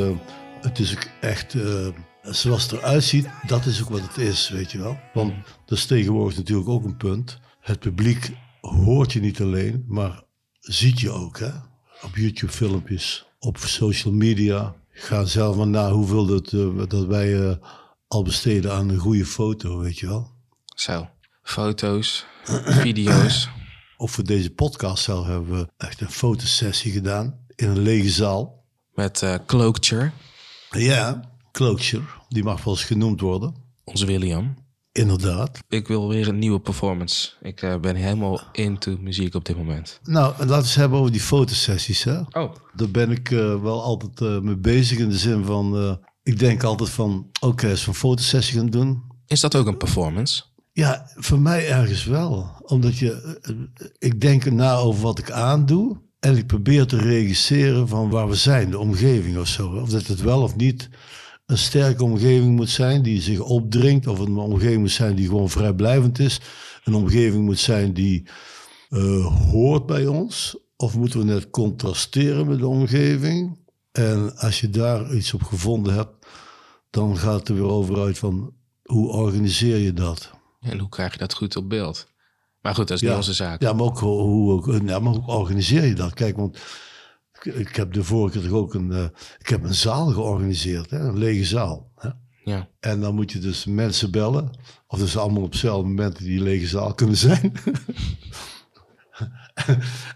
[0.61, 1.89] het is ook echt, eh,
[2.23, 4.99] zoals het eruit ziet, dat is ook wat het is, weet je wel.
[5.15, 5.35] Want
[5.67, 7.39] dat is tegenwoordig natuurlijk ook een punt.
[7.61, 10.23] Het publiek hoort je niet alleen, maar
[10.61, 11.39] ziet je ook.
[11.39, 11.51] Hè?
[12.03, 14.75] Op YouTube filmpjes, op social media.
[14.91, 17.57] Ga zelf maar na hoeveel dat, eh, dat wij eh,
[18.09, 20.31] al besteden aan een goede foto, weet je wel.
[20.65, 21.09] Zo.
[21.43, 22.27] Foto's,
[22.83, 23.49] video's.
[23.97, 28.65] Of voor deze podcast zelf hebben we echt een fotosessie gedaan in een lege zaal.
[28.95, 30.13] Met Cloakture,
[30.71, 31.21] Ja,
[31.53, 33.55] Cloakture, die mag wel eens genoemd worden.
[33.85, 34.55] onze William.
[34.93, 35.59] Inderdaad.
[35.69, 37.31] Ik wil weer een nieuwe performance.
[37.41, 40.01] Ik eh, ben helemaal into muziek op dit moment.
[40.03, 42.05] Nou, en laten we het hebben over die fotosessies.
[42.05, 42.19] Hè?
[42.19, 42.55] Oh.
[42.75, 45.99] Daar ben ik eh, wel altijd eh, mee bezig in de zin van...
[46.23, 49.03] ik denk altijd van, oké, als we een fotosessie gaan doen...
[49.27, 50.43] Is dat ook een performance?
[50.73, 52.51] Ja, voor mij ergens wel.
[52.63, 53.41] Omdat je,
[53.99, 56.01] ik denk na over wat ik aandoe.
[56.21, 59.69] En ik probeer te regisseren van waar we zijn, de omgeving of zo.
[59.69, 60.89] Of dat het wel of niet
[61.47, 64.07] een sterke omgeving moet zijn die zich opdringt.
[64.07, 66.41] Of een omgeving moet zijn die gewoon vrijblijvend is.
[66.85, 68.29] Een omgeving moet zijn die
[68.89, 70.59] eh, hoort bij ons.
[70.77, 73.59] Of moeten we net contrasteren met de omgeving?
[73.93, 76.27] En als je daar iets op gevonden hebt,
[76.91, 80.31] dan gaat het er weer over uit van hoe organiseer je dat?
[80.61, 82.09] En hoe krijg je dat goed op beeld?
[82.69, 83.63] Maar goed, dat is niet onze zaak.
[83.63, 86.15] Ja, maar ook hoe, ja, maar hoe organiseer je dat?
[86.15, 86.59] Kijk, want
[87.43, 89.05] ik, heb de vorige keer ook een, eh,
[89.39, 91.93] ik heb een zaal georganiseerd, hè, een lege zaal.
[91.97, 92.09] Hè?
[92.45, 92.69] Ja.
[92.81, 94.51] En dan moet je dus mensen bellen,
[94.87, 97.53] of dus allemaal op hetzelfde moment in die lege zaal kunnen zijn.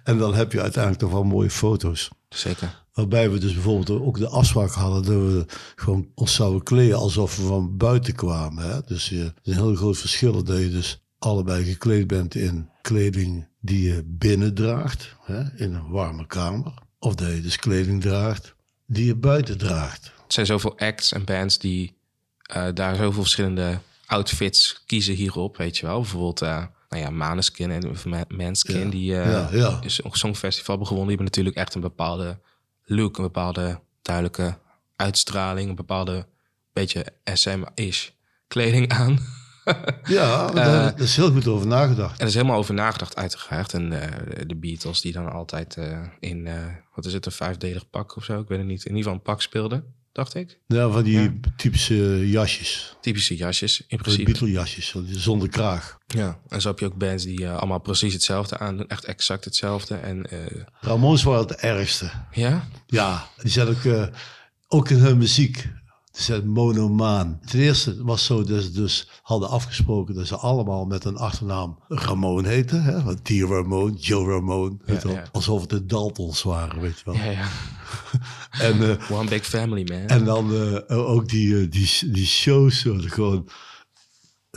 [0.05, 2.11] en dan heb je uiteindelijk toch wel mooie foto's.
[2.29, 2.85] Zeker.
[2.93, 7.37] Waarbij we dus bijvoorbeeld ook de afspraak hadden dat we gewoon ons zouden kleden alsof
[7.37, 8.71] we van buiten kwamen.
[8.71, 8.81] Hè?
[8.87, 13.83] Dus je, een heel groot verschil dat je dus allebei gekleed bent in kleding die
[13.95, 15.43] je binnen draagt, hè?
[15.57, 16.73] in een warme kamer.
[16.99, 18.55] Of dat je dus kleding draagt
[18.87, 20.07] die je buiten draagt.
[20.07, 21.97] Er zijn zoveel acts en bands die
[22.43, 26.01] eh, daar zoveel verschillende outfits kiezen hierop, weet je wel.
[26.01, 27.97] Bijvoorbeeld, eh nou ja, Maneskin en
[28.29, 28.91] Manskin, Ja.
[28.91, 29.79] die eh Ja, ja.
[29.83, 31.17] is een songfestival hebben gewonnen.
[31.17, 32.41] Die hebben natuurlijk echt een bepaalde
[32.85, 34.59] look, een bepaalde duidelijke
[34.97, 36.27] uitstraling, een bepaalde
[36.73, 38.09] beetje SM-ish
[38.49, 39.19] kleding aan.
[40.05, 42.13] Ja, Eh, daar, daar is heel goed over nagedacht.
[42.13, 43.75] En er is helemaal over nagedacht, uiteraard.
[43.75, 46.49] En eh, de Beatles die dan altijd eh, in,
[46.95, 48.41] wat is het, een vijfdelig pak of zo?
[48.41, 48.81] Ik weet het niet.
[48.85, 50.59] In ieder geval een pak speelden, dacht ik.
[50.67, 52.97] Ja, van die typische jasjes.
[53.01, 54.25] Typische jasjes, in principe.
[54.25, 55.99] Beatle jasjes, zonder kraag.
[56.07, 58.89] Ja, en zo heb je ook bands die allemaal precies hetzelfde aandoen.
[58.89, 59.95] Echt exact hetzelfde.
[59.95, 60.39] En eh,
[60.81, 62.11] Ramones waren het ergste.
[62.33, 64.11] ja, Ja, die zijn ook,
[64.69, 65.69] ook in hun muziek.
[66.13, 67.41] Ze zijn monomaan.
[67.47, 71.79] Ten eerste was zo dat ze dus hadden afgesproken dat ze allemaal met een achternaam
[71.89, 72.83] Ramon heten.
[72.83, 73.03] Hè?
[73.03, 73.29] Want T.
[73.31, 74.81] Ramon, Joe Ramon.
[74.85, 75.25] weet ja.
[75.33, 77.15] Alsof het de Daltons waren, weet je wel.
[77.15, 77.49] ja, ja.
[78.69, 80.07] En, eh, One big family, man.
[80.07, 80.55] en dan
[80.87, 83.49] eh, ook die, eh, die, die shows, gewoon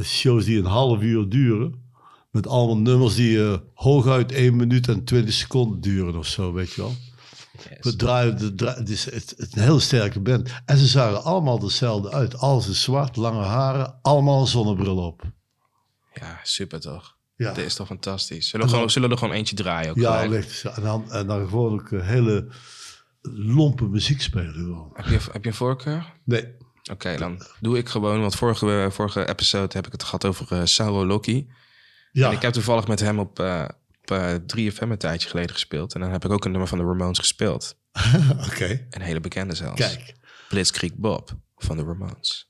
[0.03, 1.83] shows die een half uur duren.
[2.31, 6.81] Met allemaal nummers die hooguit 1 minuut en 20 seconden duren of zo, weet je
[6.81, 6.95] wel.
[7.79, 7.89] We
[8.65, 10.49] het, is, het, het een heel sterke band.
[10.65, 12.37] En ze zagen allemaal hetzelfde uit.
[12.37, 15.21] Alles is zwart, lange haren, allemaal zonnebril op.
[16.13, 17.17] Ja, super toch?
[17.35, 17.47] Ja.
[17.53, 18.49] Dat is toch fantastisch.
[18.49, 20.63] Zullen we, gewoon, zullen we er gewoon eentje draaien ook Ja, licht.
[20.63, 22.47] En dan, en dan gewoon ook een hele
[23.21, 24.53] lompe muziek spelen.
[24.53, 24.89] Gewoon.
[24.93, 26.13] Heb je, heb je een voorkeur?
[26.23, 26.53] Nee.
[26.91, 30.61] Oké, dan doe ik gewoon, want vorige, vorige episode heb ik het gehad over eh
[30.63, 31.47] Sauro Loki.
[32.11, 33.65] Ja, En ik heb toevallig met hem op, eh op eh,
[34.11, 35.93] 3FM een tijdje geleden gespeeld.
[35.93, 37.77] En dan heb ik ook een nummer van de Ramones gespeeld.
[38.47, 38.87] oké.
[38.89, 39.81] Een hele bekende zelfs.
[39.81, 40.13] Kijk.
[40.49, 42.49] Blitzkrieg Bob van de Ramones.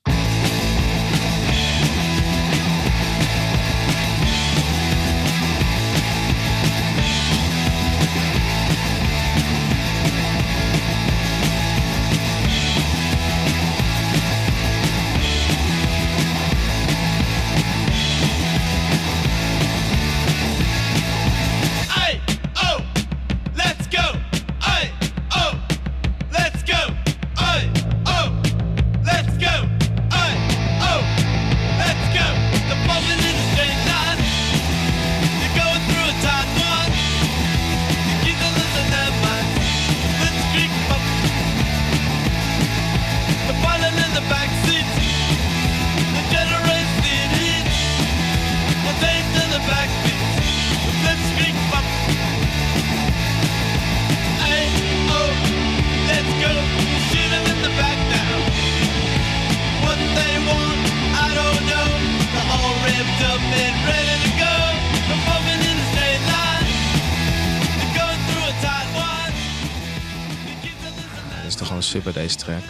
[71.76, 72.62] Gewoon super deze track.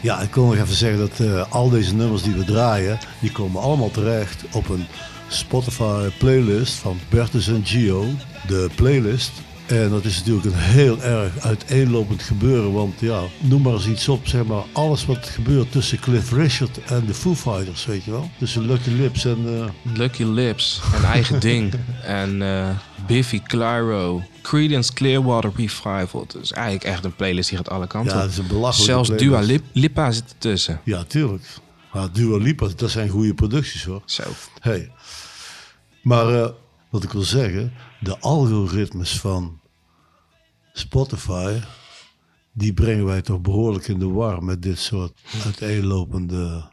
[0.00, 3.32] Ja, ik wil nog even zeggen dat eh, al deze nummers die we draaien, die
[3.32, 4.86] komen allemaal terecht op een
[5.28, 8.06] Spotify playlist van Bertus en Gio,
[8.46, 9.32] de playlist.
[9.66, 14.08] En dat is natuurlijk een heel erg uiteenlopend gebeuren, want ja, noem maar eens iets
[14.08, 18.10] op, zeg maar, alles wat gebeurt tussen Cliff Richard en de Foo Fighters, weet je
[18.10, 18.30] wel.
[18.38, 19.38] Tussen Lucky Lips en...
[19.46, 21.74] eh, Lucky Lips, een eigen ding.
[22.02, 22.68] En eh,
[23.06, 26.20] Biffy Clyro, Creedence Clearwater Revival.
[26.20, 28.92] Het is eigenlijk echt een playlist die gaat alle kanten Ja, het is een belachelijke
[28.92, 29.30] Zelfs playlist.
[29.30, 30.80] Dua Lip- Lipa zit ertussen.
[30.84, 31.44] ja, tuurlijk.
[31.92, 34.02] Maar Dua Lipa, dat zijn goede producties hoor.
[34.04, 34.22] Zo.
[34.60, 34.90] Hey.
[36.02, 36.48] Maar eh,
[36.94, 39.60] wat ik wil zeggen, de algoritmes van
[40.72, 41.58] Spotify,
[42.52, 46.70] die brengen wij toch behoorlijk in de war met dit soort uiteenlopende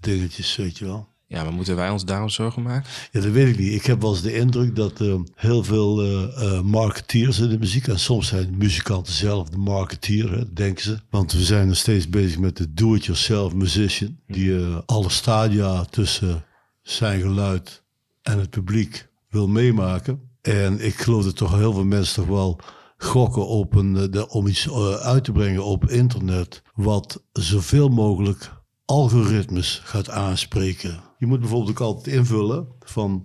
[0.00, 1.08] dingetjes, weet je wel.
[1.26, 2.90] Ja, maar moeten wij ons daarom zorgen maken?
[3.12, 3.72] Ja, dat weet ik niet.
[3.72, 7.86] Ik heb wel eens de indruk dat eh, heel veel eh, marketeers in de muziek,
[7.88, 10.98] en soms zijn muzikanten zelf de marketeer, hè, denken ze.
[11.10, 16.44] Want we zijn nog steeds bezig met de do-it-yourself musician, die alle stadia tussen
[16.82, 17.82] zijn geluid
[18.22, 20.20] en het publiek wil meemaken.
[20.42, 22.60] En ik geloof dat toch heel veel mensen toch wel
[22.96, 27.88] gokken op een, eh, de, om iets eh, uit te brengen op internet, wat zoveel
[27.88, 28.50] mogelijk
[28.84, 31.00] algoritmes gaat aanspreken.
[31.18, 33.24] Je moet bijvoorbeeld ook altijd invullen van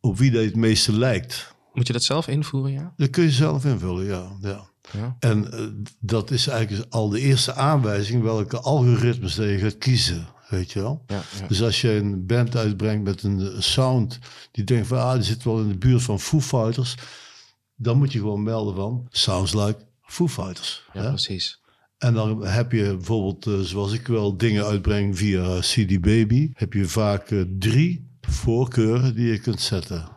[0.00, 1.54] op wie dat het meeste lijkt.
[1.72, 2.92] Moet je dat zelf invoeren, ja?
[2.96, 4.36] Dat kun je zelf invullen, ja.
[4.40, 4.68] ja.
[4.92, 5.16] Ja.
[5.18, 5.66] En eh,
[6.00, 10.26] dat is eigenlijk al de eerste aanwijzing welke algoritmes dat je gaat kiezen.
[10.50, 11.02] Weet je wel?
[11.06, 11.46] Ja, ja.
[11.46, 14.18] Dus als je een band uitbrengt met een sound
[14.50, 16.94] die denkt van ah, die zit wel in de buurt van Foo Fighters,
[17.76, 20.84] dan moet je gewoon melden van sounds like Foo Fighters.
[20.92, 21.08] ja, hè?
[21.08, 21.60] precies.
[21.98, 26.72] En dan heb je bijvoorbeeld, eh, zoals ik wel dingen uitbreng via CD Baby, heb
[26.72, 30.08] je vaak eh, drie voorkeuren die je kunt zetten.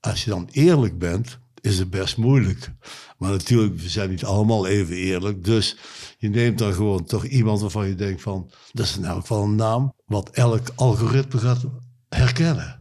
[0.00, 2.70] Als je dan eerlijk bent, is het best moeilijk.
[3.18, 5.44] Maar natuurlijk, we zijn niet allemaal even eerlijk.
[5.44, 5.76] Dus
[6.18, 9.42] je neemt dan gewoon toch iemand waarvan je denkt van, dat is in elk geval
[9.42, 11.64] een naam wat elk algoritme gaat
[12.08, 12.80] herkennen.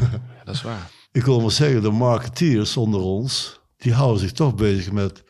[0.00, 0.90] Ja, dat is waar.
[1.12, 5.24] Ik wil maar zeggen, de marketeers onder ons, die houden zich toch bezig met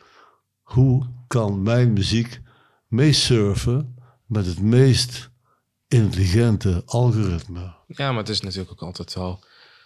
[0.61, 2.41] hoe kan mijn muziek
[2.87, 3.95] meesurfen
[4.25, 5.29] met het meest
[5.87, 7.75] intelligente algoritme.
[7.87, 9.43] Ja, maar het is natuurlijk ook altijd wel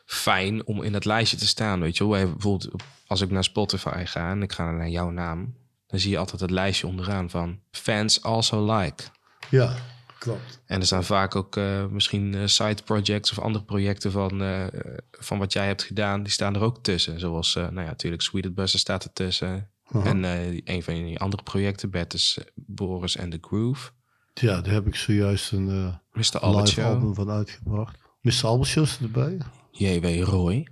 [0.07, 1.79] fijn om in dat lijstje te staan.
[1.79, 5.55] Weet je wel, bijvoorbeeld als ik naar Spotify ga en ik ga naar jouw naam,
[5.87, 9.03] dan zie je altijd het lijstje onderaan van fans also like.
[9.49, 9.75] Ja,
[10.19, 10.61] klopt.
[10.65, 14.65] En er staan vaak ook eh, misschien eh, side projects of andere projecten van, eh,
[15.11, 17.19] van wat jij hebt gedaan, die staan er ook tussen.
[17.19, 19.71] Zoals, nou ja, natuurlijk Sweeted Buster staat er tussen.
[20.03, 20.23] En
[20.63, 23.89] een van die andere projecten, Bertus, Boris en The Groove.
[24.33, 26.85] Ja, daar heb ik zojuist een live Show.
[26.85, 27.97] album van uitgebracht.
[28.21, 28.45] Mr.
[28.45, 29.37] Albert Show is erbij.
[29.77, 30.23] J.W.
[30.23, 30.67] Roy.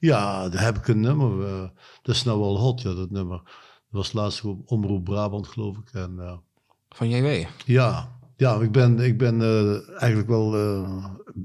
[0.00, 1.46] Ja, daar heb ik een nummer.
[1.46, 1.68] eh,
[2.02, 3.36] dat is nou wel hot, ja, dat nummer.
[3.44, 3.52] Dat
[3.90, 5.92] was laatst op Omroep Brabant, geloof ik.
[5.92, 6.36] En eh,
[6.88, 7.44] Van J.W.
[7.64, 10.54] Ja, ja ik ben, ik ben eh, eigenlijk wel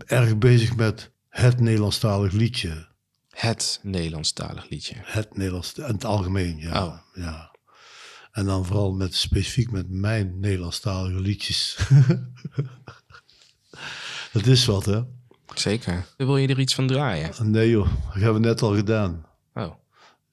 [0.05, 2.87] erg bezig met het Nederlandstalig liedje.
[3.29, 4.95] Het Nederlandstalig liedje.
[4.97, 6.85] Het Nederlands, in het algemeen, ja.
[6.85, 6.97] Oh.
[7.13, 7.51] ja.
[8.31, 11.77] En dan vooral met, specifiek met mijn Nederlandstalige liedjes.
[14.33, 15.01] dat is wat, hè?
[15.55, 16.05] Zeker.
[16.17, 17.51] Wil je er iets van draaien?
[17.51, 19.25] Nee joh, dat hebben we net al gedaan.
[19.53, 19.71] Oh,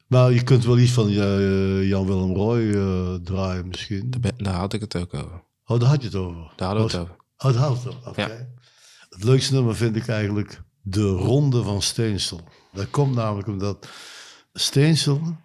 [0.06, 4.10] Maar je kunt wel iets van eh, Jan-Willem Roy eh, draaien misschien.
[4.10, 5.42] daar, ben- daar had ik het ook over.
[5.64, 6.52] Oh, daar had je het over.
[6.56, 7.16] Daar hadden we het over.
[7.38, 8.08] Oh, daar had je het over.
[8.10, 8.20] Oké.
[8.22, 8.46] Ja.
[9.08, 12.40] Het leukste nummer vind ik eigenlijk De Ronde van Steensel.
[12.72, 13.88] Dat komt namelijk omdat
[14.52, 15.36] Steensel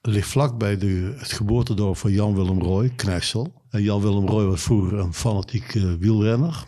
[0.00, 3.52] ligt vlakbij de, het geboortedorp van Jan-Willem Roy, Knechtsel.
[3.70, 6.64] En Jan-Willem Roy was vroeger een fanatiek eh, wielrenner.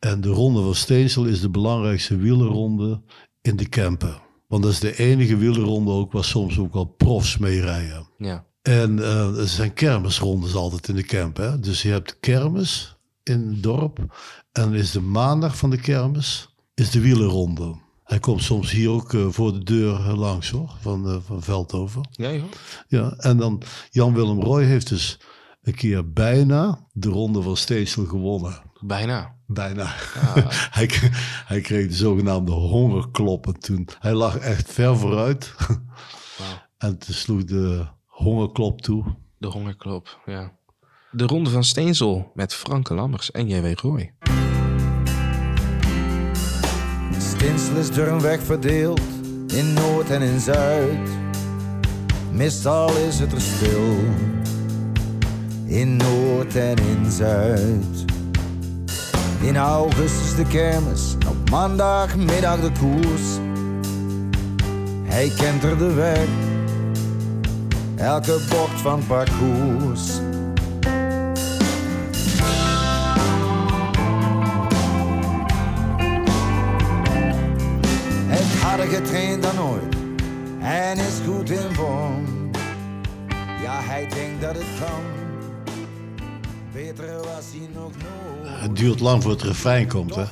[0.00, 3.02] En de Ronde van Steensel is de belangrijkste wielerronde
[3.40, 4.20] in de Kempen.
[4.46, 8.08] Want dat is de enige wielerronde ook waar soms ook al profs mee rijden.
[8.18, 8.44] Ja.
[8.62, 11.36] En eh, er zijn kermisrondes altijd in de camp.
[11.36, 11.60] Hè?
[11.60, 13.98] Dus je hebt kermis in het dorp.
[14.52, 17.74] En is de maandag van de kermis is de wielerronde.
[18.04, 22.08] Hij komt soms hier ook eh, voor de deur langs hoor, van, eh, van Veldhoven.
[22.10, 22.44] Ja, joh.
[22.88, 25.20] Ja, en dan Jan-Willem Roy heeft dus
[25.62, 28.62] een keer bijna de ronde van Steensel gewonnen.
[28.80, 29.38] Bijna.
[29.52, 29.94] Bijna.
[31.46, 33.88] hij, kreeg de zogenaamde hongerkloppen toen.
[33.98, 35.54] Hij lag echt ver vooruit.
[36.78, 39.04] en toen sloeg de hongerklop toe.
[39.38, 40.52] De hongerklop, ja.
[41.10, 43.78] De Ronde van Steensel met Franke Lammers en J.W.
[43.78, 44.12] Roy.
[47.18, 49.00] Stinsel is door een weg verdeeld
[49.46, 51.08] in Noord en in Zuid.
[52.32, 53.98] Meestal is het er stil
[55.64, 58.10] in Noord en in Zuid.
[59.40, 63.38] In augustus de kermis, op maandagmiddag de koers.
[65.04, 66.28] Hij kent er de weg,
[67.96, 70.20] elke bocht van het parcours.
[78.26, 79.94] Heeft harder getraind dan ooit
[80.60, 82.50] en is goed in vorm.
[83.62, 85.29] Ja, hij denkt dat het kan.
[86.72, 88.60] Beter was hij nog nooit.
[88.60, 90.22] Het duurt lang voor het refrein komt, hè?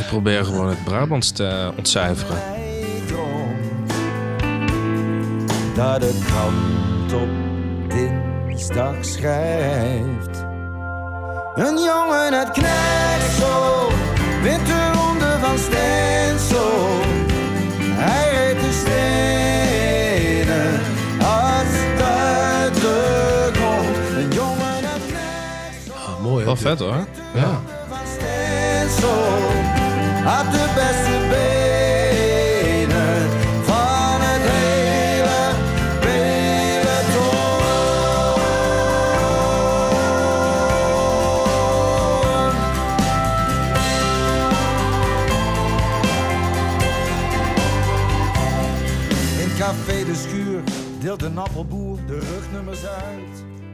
[0.00, 2.36] Ik probeer gewoon het Brabants te ontcijferen.
[5.74, 7.28] Dat de krant op
[7.90, 10.44] dinsdag schrijft.
[11.54, 13.88] Een jongen uit Knechtsel
[14.42, 16.88] wint de ronde van Steensel.
[17.80, 19.41] Hij reed de stenen
[26.44, 27.06] wel vet hoor.
[27.34, 27.60] Ja.
[30.24, 31.21] van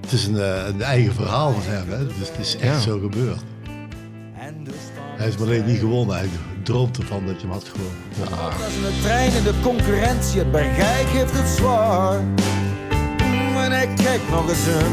[0.09, 2.07] Het is een, eh, een eigen verhaal van hem, hè?
[2.07, 2.81] dus het is echt Ja.
[2.81, 3.41] zo gebeurd.
[5.17, 6.29] Hij is maar alleen niet gewonnen, hij
[6.63, 7.95] droomt ervan dat je hem had gewonnen.
[8.61, 12.19] Dat is een trein in de concurrentie, het Bergijk heeft het zwaar.
[13.65, 14.93] En hij kijkt nog eens een.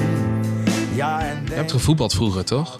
[0.95, 2.79] Ja, en Je hebt gevoetbald vroeger, toch?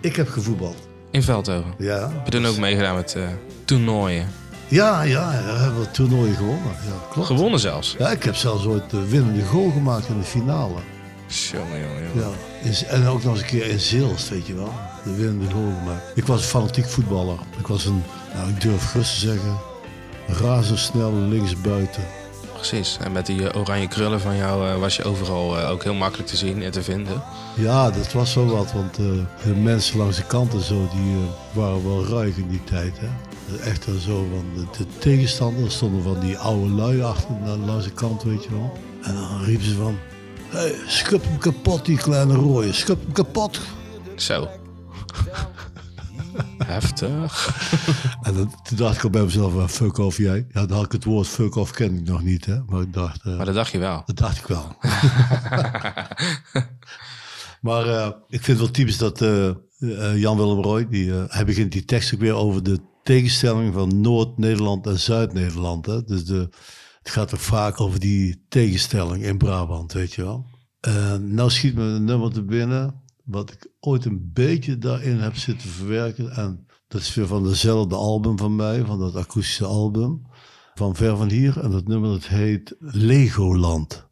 [0.00, 0.76] Ik heb gevoetbald,
[1.10, 1.74] In Veldhoven.
[1.78, 2.00] ja.
[2.12, 3.22] Heb je toen ook meegedaan met eh,
[3.64, 4.26] toernooien?
[4.68, 6.72] Ja, ja, we hebben wat toernooien gewonnen.
[6.86, 7.26] Ja, klopt.
[7.26, 7.94] Gewonnen zelfs.
[7.98, 10.74] Ja, ik heb zelfs ooit de winnende goal gemaakt in de finale.
[11.52, 12.30] Jongen, jongen, jongen.
[12.62, 12.68] Ja.
[12.68, 14.72] Is- En ook nog eens een keer in Zeelst, weet je wel.
[15.04, 16.02] De winnende goal gemaakt.
[16.14, 17.38] Ik was een fanatiek voetballer.
[17.58, 18.02] Ik was een,
[18.34, 19.56] nou, ik durf gerust te zeggen,
[20.26, 22.02] razendsnelle linksbuiten.
[22.52, 22.96] Precies.
[23.04, 25.94] En met die eh, oranje krullen van jou eh, was je overal eh, ook heel
[25.94, 27.22] makkelijk te zien en te vinden.
[27.56, 31.16] Ja, dat was wel wat, want de mensen langs de kant en zo, die
[31.52, 32.92] waren wel ruig in die tijd.
[32.98, 33.08] Hè?
[33.70, 37.34] Echt zo van de, de tegenstanders stonden van die oude lui achter
[37.66, 38.78] langs de kant, weet je wel.
[39.02, 39.98] En dan riepen ze van,
[40.52, 43.60] hey, schub hem kapot die kleine rooie, schub hem kapot.
[44.16, 44.48] Zo.
[46.64, 47.50] Heftig.
[48.22, 50.46] En dan, toen dacht ik al bij mezelf, uh, fuck off jij.
[50.52, 52.58] Ja, dan had ik het woord fuck off ken ik nog niet, hè.
[52.66, 54.02] Maar ik dacht, eh, Maar dat dacht je wel.
[54.06, 54.76] dat dacht ik wel.
[57.60, 59.56] maar eh, ik vind het wel typisch dat eh, eh,
[60.16, 64.86] Jan-Willem Roy, die, eh, hij begint die tekst ook weer over de tegenstelling van Noord-Nederland
[64.86, 65.86] en Zuid-Nederland.
[65.86, 66.04] hè.
[66.04, 66.48] Dus de,
[67.02, 70.46] het gaat toch vaak over die tegenstelling in Brabant, weet je wel.
[70.80, 75.36] Eh, nou schiet me een nummer te binnen, wat ik ooit een beetje daarin heb
[75.36, 76.30] zitten verwerken.
[76.30, 80.22] En dat is weer van dezelfde album van mij, van dat akoestische album.
[80.74, 81.60] Van Ver van Hier.
[81.60, 84.08] En dat nummer dat heet Legoland.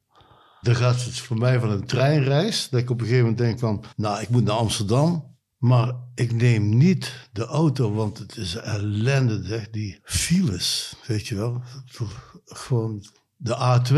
[0.61, 2.69] Dan gaat voor mij van een treinreis.
[2.69, 5.30] Dat ik op een gegeven moment denk van, nou, ik moet naar Amsterdam.
[5.61, 11.35] Maar ik neem niet de auto, want het is ellende, zeg, die files, weet je
[11.35, 11.63] wel.
[12.45, 13.05] Gewoon
[13.37, 13.95] de A2,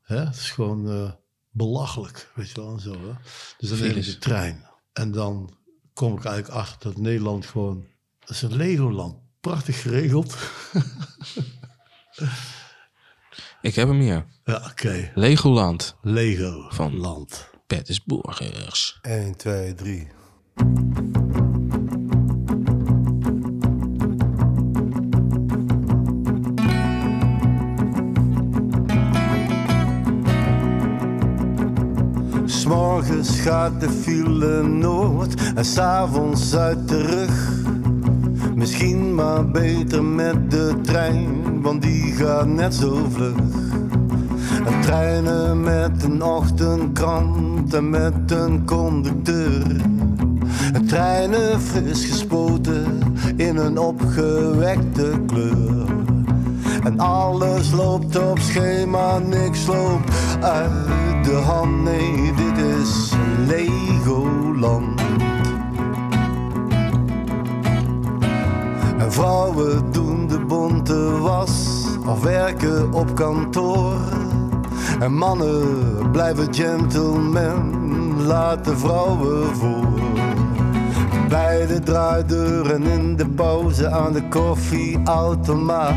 [0.00, 0.16] hè?
[0.18, 1.12] Het is gewoon eh,
[1.50, 3.12] belachelijk, weet je wel, en zo, hè?
[3.58, 4.64] Dus dan neem ik de trein.
[4.92, 5.56] En dan
[5.92, 7.86] kom ik eigenlijk achter dat Nederland gewoon,
[8.20, 9.16] dat is een Legoland.
[9.40, 10.36] Prachtig geregeld.
[13.62, 14.26] Ik heb hem hier.
[14.44, 15.10] Ja, oké.
[15.14, 15.96] Legoland.
[16.02, 17.50] Lego Van- land.
[17.66, 18.98] Petersburgers.
[19.02, 20.08] 1, 2, 3.
[32.44, 37.62] S'morgens gaat de file noord en s'avonds uit de rug.
[38.54, 41.26] Misschien maar beter met de trein,
[41.62, 43.34] want die gaat net zo vlug.
[44.64, 49.92] En treinen met een ochtendkrant en met een conducteur.
[50.74, 53.00] En treinen fris gespoten
[53.36, 55.86] in een opgewekte kleur.
[56.84, 61.82] En alles loopt op schema, niks loopt uit de hand.
[61.82, 63.12] Nee, dit is
[63.46, 65.00] Legoland.
[68.98, 73.96] En vrouwen doen de bonte was of werken op kantoor.
[75.00, 77.72] En mannen blijven gentlemen,
[78.26, 80.03] laten vrouwen voor.
[81.34, 85.94] Bij de draaideur en in de pauze aan de koffieautomaat.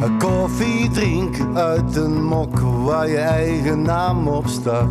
[0.00, 4.88] Een koffie drinken uit een mok waar je eigen naam op staat.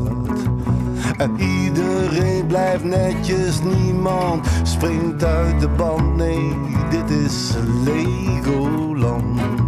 [1.18, 6.16] En iedereen blijft netjes, niemand springt uit de band.
[6.16, 6.56] Nee,
[6.90, 9.66] dit is Legoland.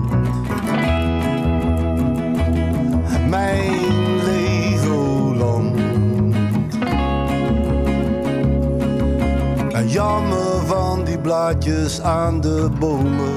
[10.09, 13.33] En jammer van die blaadjes aan de bomen.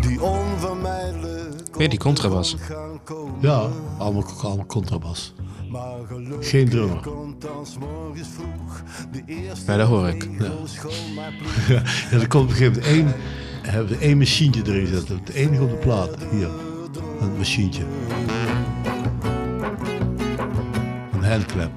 [0.00, 1.76] Die onvermijdelijk.
[1.76, 2.56] Weer die contrabas.
[3.40, 3.68] Ja,
[3.98, 5.34] allemaal, allemaal contrabas.
[6.40, 7.00] Geen drummer.
[7.00, 10.28] komt dan 's morgens vroeg de eerste Ja, dat hoor ik.
[10.64, 11.68] Schoonmaakploeg.
[12.10, 13.14] Ja, er komt op een gegeven moment één,
[13.62, 15.16] hebben één machientje erin zetten.
[15.24, 16.10] Het enige op de plaat.
[16.30, 16.48] Hier,
[17.20, 17.82] een machientje.
[21.12, 21.70] Een handclap.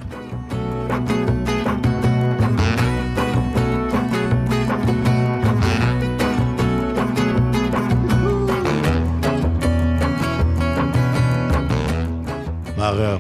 [12.96, 13.20] Maar eh,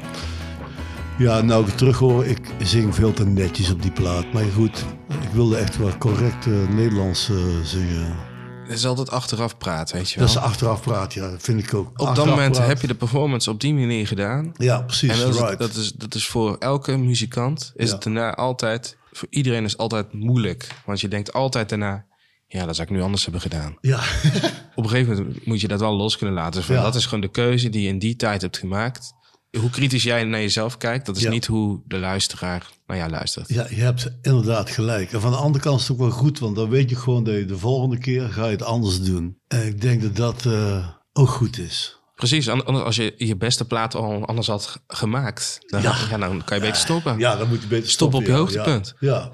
[1.17, 4.33] Ja, nou ik terug hoor, ik zing veel te netjes op die plaat.
[4.33, 4.85] Maar goed,
[5.21, 8.15] ik wilde echt wel correct eh, Nederlands eh, zingen.
[8.63, 10.27] Het is altijd achteraf praten, weet je wel.
[10.27, 12.01] Dat is achteraf praat, ja, dat vind ik ook.
[12.01, 12.67] Op dat moment praat.
[12.67, 14.51] heb je de performance op die manier gedaan.
[14.57, 17.93] Ja, precies, En dat is, dat, is, dat is voor elke muzikant, is Ja.
[17.93, 20.67] het daarna altijd, voor iedereen is het altijd moeilijk.
[20.85, 22.05] Want je denkt altijd daarna,
[22.47, 23.77] ja, dat zou ik nu anders hebben gedaan.
[23.81, 23.99] Ja,
[24.75, 26.63] Op een gegeven moment moet je dat wel los kunnen laten.
[26.67, 26.81] Ja.
[26.81, 29.13] Dat is gewoon de keuze die je in die tijd hebt gemaakt.
[29.59, 31.29] Hoe kritisch jij naar jezelf kijkt, dat is Ja.
[31.29, 33.49] niet hoe de luisteraar naar jou luistert.
[33.49, 35.11] ja, je hebt inderdaad gelijk.
[35.13, 37.23] En van de andere kant is het ook wel goed, want dan weet je gewoon
[37.23, 39.37] dat je de volgende keer ga je het anders doen.
[39.47, 41.97] En ik denk dat dat eh, ook goed is.
[42.15, 45.95] Precies, an- anders als je je beste plaat al anders had gemaakt, dan, ja.
[46.09, 46.17] Ja.
[46.17, 47.17] dan kan je beter stoppen.
[47.19, 48.19] Ja, dan moet je beter Stop stoppen.
[48.19, 48.93] op je hoogtepunt.
[48.99, 49.31] Ja,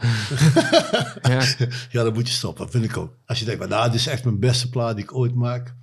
[1.21, 1.41] Ja.
[1.91, 2.03] ja.
[2.03, 3.13] dan moet je stoppen, vind ik ook.
[3.25, 5.73] Als je denkt, maar, nou, dit is echt mijn beste plaat die ik ooit maak.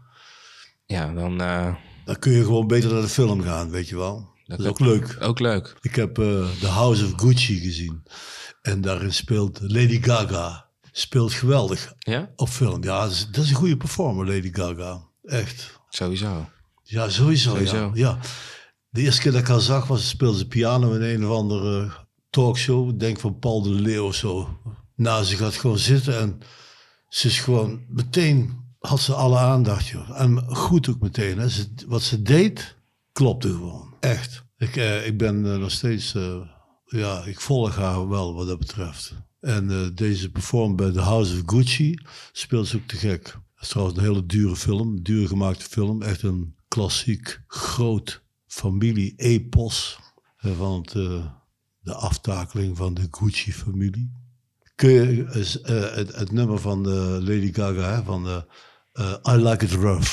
[0.87, 1.75] Ja, dan uh,
[2.07, 4.35] Dan kun je gewoon beter naar de film gaan, weet je wel.
[4.45, 5.17] Dat, is ook leuk.
[5.21, 5.77] ook leuk.
[5.81, 8.03] Ik heb eh The House of Gucci gezien.
[8.63, 10.71] En daarin speelt Lady Gaga.
[10.93, 12.83] Speelt geweldig Ja, op film.
[12.83, 15.09] Ja, dat is, dat is een goede performer, Lady Gaga.
[15.23, 15.81] Echt.
[15.89, 16.49] sowieso.
[16.83, 17.51] Ja, sowieso.
[17.51, 17.77] Sowieso.
[17.77, 17.91] Ja.
[17.95, 18.19] ja.
[18.91, 21.91] De eerste keer dat ik haar zag, was, speelde ze piano in een of andere
[22.31, 22.89] talkshow.
[22.89, 24.61] Ik Denk van Paul de Leeuw of zo.
[24.97, 26.39] Nou, ze gaat gewoon zitten en
[27.09, 29.87] ze is gewoon meteen had ze alle aandacht.
[29.87, 30.21] Joh.
[30.21, 31.39] En goed ook meteen.
[31.39, 31.49] Hè.
[31.49, 32.77] Ze, wat ze deed,
[33.13, 33.95] klopte gewoon.
[34.01, 34.45] Echt.
[34.59, 36.41] Ik, eh, ik ben eh, nog steeds, eh,
[36.85, 39.15] ja, ik volg haar wel wat dat betreft.
[39.41, 41.99] En eh, deze perform bij The House of Gucci
[42.33, 43.25] speelt ze ook te gek.
[43.25, 46.03] Dat is trouwens een hele dure film, duur gemaakte film.
[46.03, 49.99] Echt een klassiek, groot familie-epos
[50.37, 50.93] van het,
[51.81, 54.13] de aftakeling van de Gucci-familie.
[54.75, 58.45] Kun je het, het nummer van Lady Gaga, hè, van
[59.29, 60.11] I Like It Rough.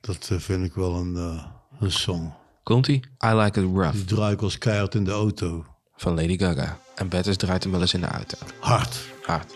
[0.00, 1.44] Dat eh, vind ik wel een, eh,
[1.80, 2.32] een song.
[2.62, 3.00] Komt-ie?
[3.24, 5.64] I Like It Rough Die draai ik als keihard in de auto.
[5.96, 6.78] van Lady Gaga.
[6.94, 8.36] En Bettis draait hem wel eens in de auto.
[8.60, 8.96] Hard.
[9.22, 9.54] Hard.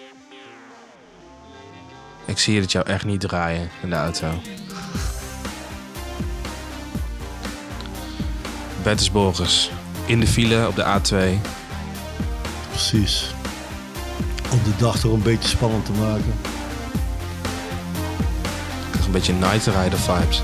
[2.24, 4.26] Ik zie het jou echt niet draaien in de auto.
[8.82, 9.70] Bettis Borgers.
[10.06, 11.40] In de file op de A2.
[12.70, 13.34] Precies.
[14.52, 16.34] Om de dag er een beetje spannend te maken.
[19.06, 20.40] Een beetje Night Rider vibes.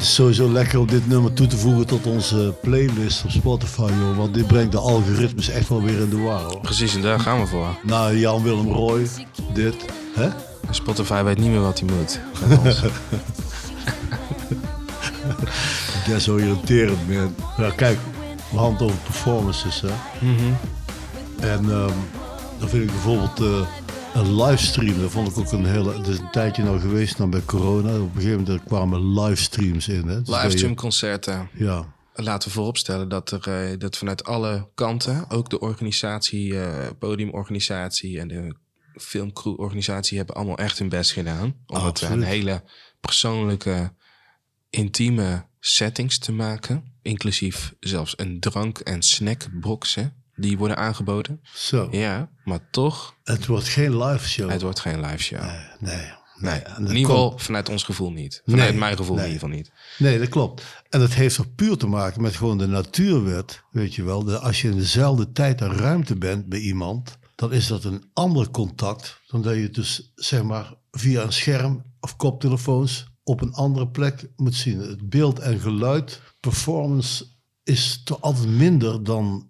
[0.00, 3.80] Het is sowieso lekker om dit nummer toe te voegen tot onze playlist op Spotify,
[3.80, 4.16] joh.
[4.16, 6.60] Want dit brengt de algoritmes echt wel weer in de war, hoor.
[6.60, 7.78] Precies, en daar gaan we voor.
[7.82, 9.06] Nou, Jan-Willem Roy,
[9.54, 9.74] dit.
[10.14, 10.28] Hè?
[10.70, 12.20] Spotify weet niet meer wat hij moet.
[16.06, 17.34] Desoriënterend, man.
[17.56, 17.98] Ja, kijk,
[18.50, 19.90] we het over performances, hè.
[21.40, 21.92] En ehm,
[22.58, 23.66] dan vind ik bijvoorbeeld eh,
[24.14, 25.96] een livestream, dat vond ik ook een hele...
[25.96, 28.00] Het is een tijdje nou geweest dan bij corona.
[28.00, 30.16] Op een gegeven moment kwamen livestreams in, hè.
[30.18, 31.48] Dus dat je- Livestream concerten.
[31.54, 36.86] Ja, Laten we vooropstellen dat er eh, dat vanuit alle kanten, ook de organisatie, eh,
[36.98, 38.56] podiumorganisatie en de
[38.94, 41.54] filmcreworganisatie hebben allemaal echt hun best gedaan.
[41.66, 42.62] Om het een hele
[43.00, 43.92] persoonlijke,
[44.70, 46.84] intieme settings te maken.
[47.02, 51.40] Inclusief zelfs een drank- en snackboxen die worden aangeboden.
[51.54, 51.88] zo.
[51.90, 54.50] Ja, maar toch, Het wordt geen live show.
[54.50, 55.40] het wordt geen live show.
[55.42, 56.18] Nee, nee.
[56.36, 58.42] Nee, in ieder geval komt- vanuit ons gevoel niet.
[58.46, 59.72] Vanuit mijn gevoel in ieder geval niet.
[59.98, 60.62] Nee, dat klopt.
[60.88, 63.62] En dat heeft er puur te maken met gewoon de natuurwet.
[63.70, 67.52] Weet je wel, de, als je in dezelfde tijd en ruimte bent bij iemand, dan
[67.52, 71.82] is dat een ander contact dan dat je het dus zeg maar via een scherm
[72.00, 74.78] of koptelefoons op een andere plek moet zien.
[74.78, 77.24] Het beeld en geluid, performance
[77.64, 79.49] is toch altijd minder dan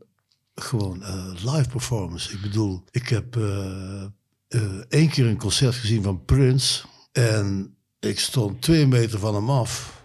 [0.63, 2.33] gewoon eh, live performance.
[2.33, 4.03] Ik bedoel, ik heb eh,
[4.49, 9.51] eh, één keer een concert gezien van Prince en ik stond twee meter van hem
[9.51, 9.99] af.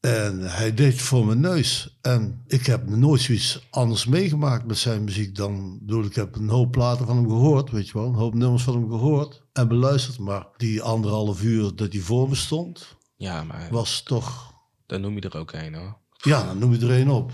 [0.00, 1.98] En hij deed voor mijn neus.
[2.00, 5.78] En ik heb nooit zoiets anders meegemaakt met zijn muziek dan...
[5.80, 8.06] bedoel, ik heb een hoop platen van hem gehoord, weet je wel.
[8.06, 10.18] Een hoop nummers van hem gehoord en beluisterd.
[10.18, 14.52] Maar die anderhalf uur dat hij voor me stond, Ja, maar was toch...
[14.86, 15.96] dan noem je er ook een hoor.
[16.16, 17.32] Ja, dan noem je er één op.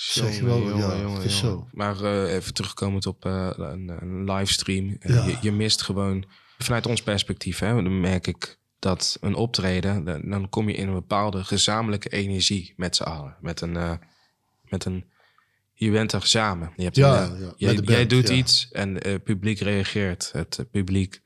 [0.00, 1.58] Zeg je wel, Jongen, ja, jongen, het is jongen.
[1.58, 1.68] zo.
[1.72, 4.96] Maar eh, even terugkomend op eh, een, een livestream.
[5.00, 5.24] Eh, Ja.
[5.24, 6.24] je, je mist gewoon,
[6.58, 10.88] vanuit ons perspectief, hè, dan merk ik dat een optreden, dan, dan kom je in
[10.88, 13.36] een bepaalde gezamenlijke energie met z'n allen.
[13.40, 13.98] Met een,
[14.62, 15.04] met een,
[15.74, 16.72] je bent er samen.
[16.76, 20.30] Je hebt Ja, een, ja, jij, doet iets en het publiek reageert.
[20.32, 21.20] Het publiek,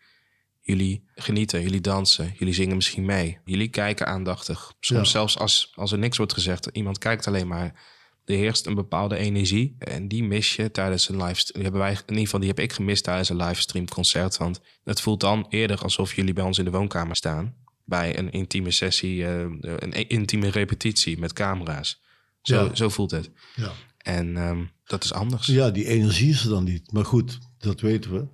[0.61, 3.39] jullie genieten, jullie dansen, jullie zingen misschien mee.
[3.45, 4.73] Jullie kijken aandachtig.
[4.81, 5.11] Soms Ja.
[5.11, 7.93] zelfs als, als er niks wordt gezegd, iemand kijkt alleen maar.
[8.25, 11.63] Er heerst een bepaalde energie en die mis je tijdens een livestream.
[11.63, 14.37] Hebben wij, in ieder geval die heb ik gemist tijdens een livestream concert.
[14.37, 17.55] Want het voelt dan eerder alsof jullie bij ons in de woonkamer staan.
[17.85, 22.01] Bij een intieme sessie, eh, een intieme repetitie met camera's.
[22.43, 22.75] Zo, Ja.
[22.75, 23.31] zo voelt het.
[23.57, 23.73] Ja.
[23.99, 25.47] En ehm, dat is anders.
[25.47, 26.93] Ja, die energie is er dan niet.
[26.93, 28.27] Maar goed, dat weten we.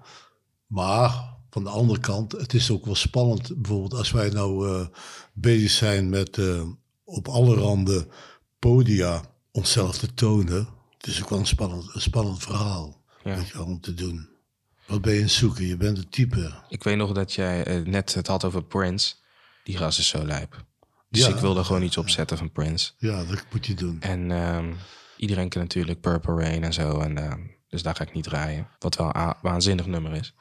[0.67, 3.57] Maar van de andere kant, het is ook wel spannend.
[3.57, 4.87] Bijvoorbeeld als wij nou eh,
[5.33, 6.63] bezig zijn met eh,
[7.05, 8.09] op alle randen
[8.59, 9.23] podia
[9.53, 10.69] onszelf te tonen.
[10.99, 13.37] Het is ook wel een spannend, een spannend verhaal Ja.
[13.37, 14.29] weet je wel, om te doen.
[14.87, 15.67] Wat ben je aan het zoeken?
[15.67, 16.53] Je bent het type.
[16.69, 19.15] Ik weet nog dat jij eh, net het had over Prince.
[19.65, 20.65] Die gast is zo lijp.
[21.11, 21.29] Dus Ja.
[21.29, 22.93] ik wilde gewoon iets opzetten van Prince.
[22.99, 24.01] Ja, dat moet je doen.
[24.01, 24.73] En ehm,
[25.17, 27.01] iedereen kent natuurlijk Purple Rain en zo.
[27.01, 28.69] En, ehm, dus daar ga ik niet draaien.
[28.79, 30.35] Wat wel een waanzinnig nummer is.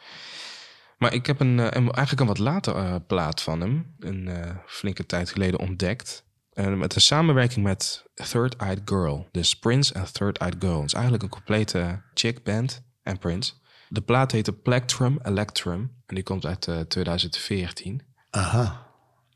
[0.98, 3.96] Maar ik heb een, eh, een- eigenlijk een wat later eh, plaat van hem.
[4.00, 4.30] Een
[4.66, 6.24] flinke tijd geleden ontdekt.
[6.54, 9.28] En met een samenwerking met Third Eyed Girl.
[9.32, 10.78] Dus Prince en Third Eyed Girl.
[10.78, 13.54] Het is eigenlijk een complete chick band en Prince.
[13.88, 15.82] De plaat heette Plectrum Electrum.
[16.06, 18.02] En die komt uit eh, 2014.
[18.30, 18.88] Aha,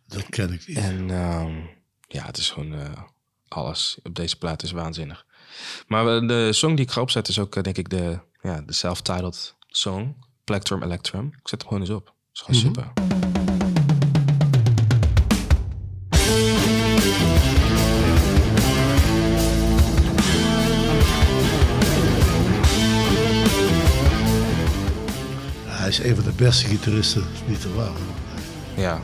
[0.08, 0.78] dat ken ik niet.
[0.78, 1.56] En ehm,
[2.08, 3.04] ja, het is gewoon eh,
[3.48, 5.26] alles op deze plaat is waanzinnig.
[5.88, 8.62] Maar eh, de song die ik ga opzetten is ook eh, denk ik de, ja,
[8.62, 10.16] de self-titled song.
[10.44, 11.26] Plectrum Electrum.
[11.26, 12.06] Ik zet hem gewoon eens op.
[12.06, 13.43] Dat is gewoon super.
[26.00, 27.92] Is een van de beste gitaristen, niet te waar.
[28.76, 29.02] Ja.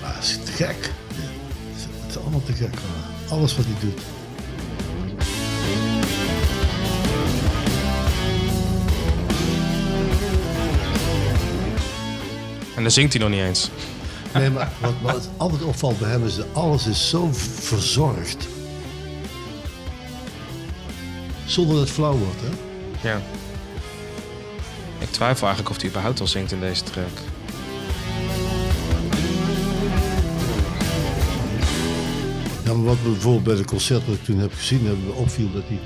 [0.00, 0.90] Maar het is te gek.
[1.72, 2.74] Het is, allemaal te gek.
[3.28, 4.09] Alles wat hij doet.
[12.80, 13.70] En dan zingt hij nog niet eens.
[14.34, 18.48] Nee, maar wat, wat altijd opvalt bij hem is dat alles is zo verzorgd.
[21.46, 23.08] Zonder dat het flauw wordt, hè?
[23.08, 23.22] Ja.
[24.98, 27.18] Ik twijfel eigenlijk of hij überhaupt al zingt in deze track.
[32.64, 35.12] Ja, maar wat we bijvoorbeeld bij de concert dat ik toen heb gezien, hebben we
[35.12, 35.80] opviel dat hij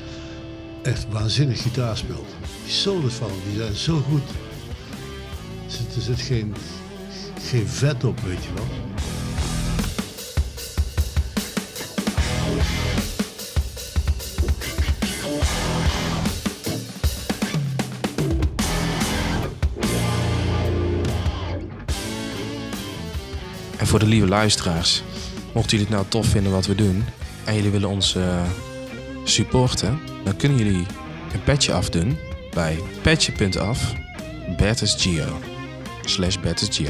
[0.82, 2.28] echt waanzinnig gitaar speelt.
[2.64, 4.28] Die solos van hem, die zijn zo goed.
[5.66, 6.54] Er zit, er zit geen,
[7.44, 8.64] geen vet op, weet je wel.
[23.78, 25.02] En voor de lieve luisteraars,
[25.52, 27.04] mochten jullie het nou tof vinden wat we doen
[27.44, 28.42] en jullie willen ons eh,
[29.24, 30.86] supporten, dan kunnen jullie
[31.32, 32.18] een petje afdoen
[32.54, 33.92] bij petje.af
[34.56, 34.96] Bertus.
[36.04, 36.38] Slash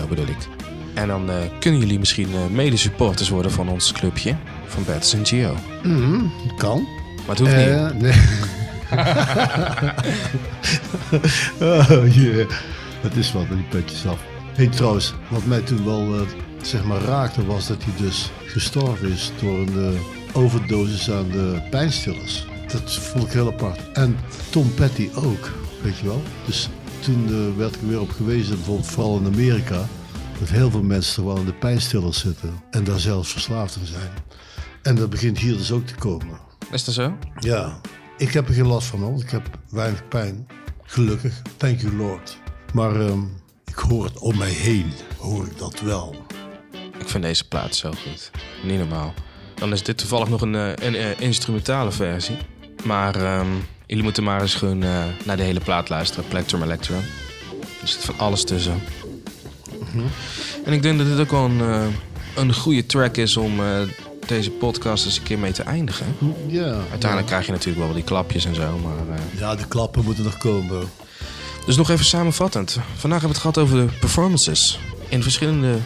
[0.08, 0.48] bedoel ik.
[0.94, 4.36] En dan eh, kunnen jullie misschien eh, mede supporters worden van ons clubje
[4.66, 5.56] van Bertus en Gio.
[6.56, 6.88] Kan.
[7.26, 7.66] Maar het hoeft niet.
[7.66, 8.12] Eh, nee.
[11.70, 12.48] oh, yeah.
[13.00, 14.18] Het is wat met die petjes af.
[14.52, 16.26] Hey, trouwens, wat mij toen wel
[16.62, 19.98] zeg maar raakte was dat hij dus gestorven is door een
[20.32, 22.46] overdosis aan de pijnstillers.
[22.72, 23.92] Dat vond ik heel apart.
[23.92, 24.16] En
[24.50, 25.50] Tom Petty ook,
[25.82, 26.22] weet je wel.
[26.44, 26.68] Dus
[27.04, 29.88] toen werd ik er weer op gewezen, bijvoorbeeld vooral in Amerika,
[30.38, 33.86] dat heel veel mensen er wel in de pijnstillers zitten en daar zelfs verslaafd aan
[33.86, 34.10] zijn.
[34.82, 36.38] En dat begint hier dus ook te komen.
[36.70, 37.16] Is dat zo?
[37.38, 37.80] Ja,
[38.16, 40.46] ik heb er geen last van, want ik heb weinig pijn.
[40.82, 42.38] Gelukkig, thank you Lord.
[42.72, 43.22] Maar ehm,
[43.64, 46.14] ik hoor het om mij heen, hoor ik dat wel.
[46.98, 48.30] Ik vind deze plaat zo goed.
[48.64, 49.14] Niet normaal.
[49.54, 52.36] Dan is dit toevallig nog een, eh, een, eh, instrumentale versie.
[52.84, 53.48] Maar ehm,
[53.86, 56.28] jullie moeten maar eens gewoon eh, naar de hele plaat luisteren.
[56.28, 57.02] Plectrum Electrum.
[57.80, 58.82] Er zit van alles tussen.
[60.64, 61.86] En ik denk dat dit ook wel een, eh,
[62.36, 63.80] een goede track is om eh,
[64.26, 66.06] deze podcast eens een keer mee te eindigen.
[66.46, 66.76] Ja.
[66.90, 68.78] Uiteindelijk krijg je natuurlijk wel die klapjes en zo.
[68.78, 70.88] Maar, Ja, de klappen moeten nog komen.
[71.66, 72.70] Dus nog even samenvattend.
[72.96, 74.78] Vandaag hebben we het gehad over de performances.
[75.08, 75.76] In verschillende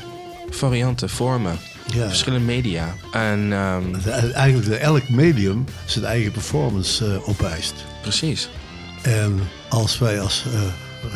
[0.51, 1.59] varianten, vormen,
[1.95, 2.07] Ja.
[2.09, 2.95] verschillende media.
[3.13, 7.75] En ehm, Eigenlijk dat elk medium zijn eigen performance eh, opeist.
[8.03, 8.49] precies.
[9.03, 10.61] En als wij als eh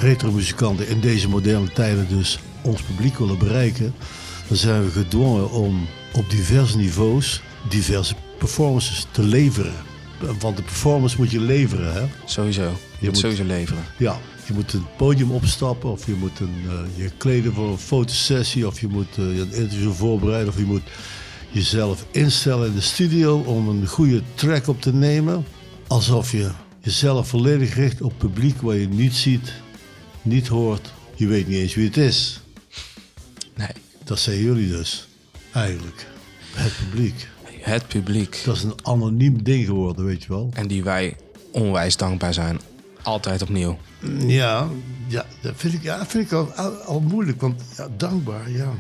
[0.00, 3.94] retro-muzikanten in deze moderne tijden dus ons publiek willen bereiken,
[4.48, 9.72] dan zijn we gedwongen om op diverse niveaus diverse performances te leveren.
[10.40, 12.02] Want de performance moet je leveren, hè?
[12.24, 12.72] Sowieso.
[13.02, 13.84] Je, moet sowieso leveren.
[13.98, 17.78] Ja, je moet een podium opstappen of je moet een, eh, je kleden voor een
[17.78, 20.82] fotosessie of je moet eh, een interview voorbereiden of je moet
[21.50, 25.44] jezelf instellen in de studio om een goede track op te nemen.
[25.86, 26.50] Alsof je
[26.80, 29.52] jezelf volledig richt op publiek waar je niet ziet,
[30.22, 32.40] niet hoort, je weet niet eens wie het is.
[33.54, 33.68] Nee,
[34.04, 35.08] Dat zijn jullie dus,
[35.52, 36.06] eigenlijk.
[36.52, 37.28] Het publiek.
[37.60, 38.42] het publiek.
[38.44, 40.50] Dat is een anoniem ding geworden, weet je wel.
[40.52, 41.16] En die wij
[41.50, 42.60] onwijs dankbaar zijn.
[43.02, 43.78] Altijd opnieuw.
[44.18, 44.68] Ja,
[45.08, 48.72] ja dat vind ik, ja, vind ik al, al, al moeilijk, want ja, dankbaar, ja.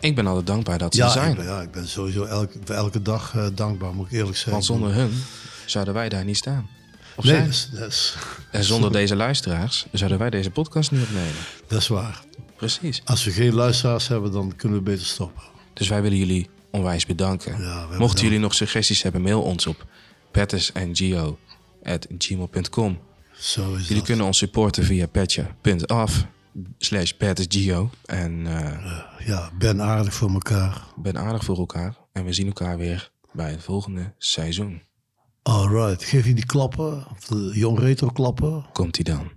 [0.00, 1.30] Ik ben altijd dankbaar dat ze Ja, er zijn.
[1.30, 4.52] Ik ben, ja, ik ben sowieso elke, elke dag eh, dankbaar, moet ik eerlijk zeggen.
[4.52, 5.12] Want zonder hun
[5.66, 6.68] zouden wij daar niet staan.
[7.16, 7.48] Of Nee,
[8.50, 11.34] En zonder deze luisteraars zouden wij deze podcast niet opnemen.
[11.66, 12.22] dat is waar.
[12.56, 13.02] Precies.
[13.04, 15.42] Als we geen luisteraars hebben, dan kunnen we beter stoppen.
[15.72, 17.54] Dus wij willen jullie onwijs bedanken.
[17.56, 19.84] hebben Mochten jullie nog suggesties hebben, mail ons op
[20.30, 22.98] pettisandgio.gmail.com.
[23.46, 24.04] Zo is Jullie dat.
[24.04, 26.26] kunnen ons supporten via petje.af
[26.78, 27.12] slash.
[28.04, 30.82] En eh, Ja, ben aardig voor elkaar.
[30.96, 31.96] ben aardig voor elkaar.
[32.12, 34.82] En we zien elkaar weer bij het volgende seizoen.
[35.42, 38.64] Alright, geef je die klappen, of de jong retro klappen.
[38.72, 39.30] Komt-ie dan.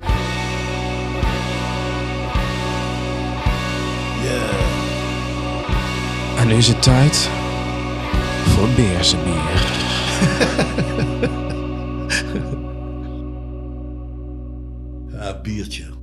[4.23, 6.39] Yeah.
[6.39, 7.29] En nu is het tijd
[8.45, 9.77] voor beersenbier.
[15.29, 15.98] Ja, biertje.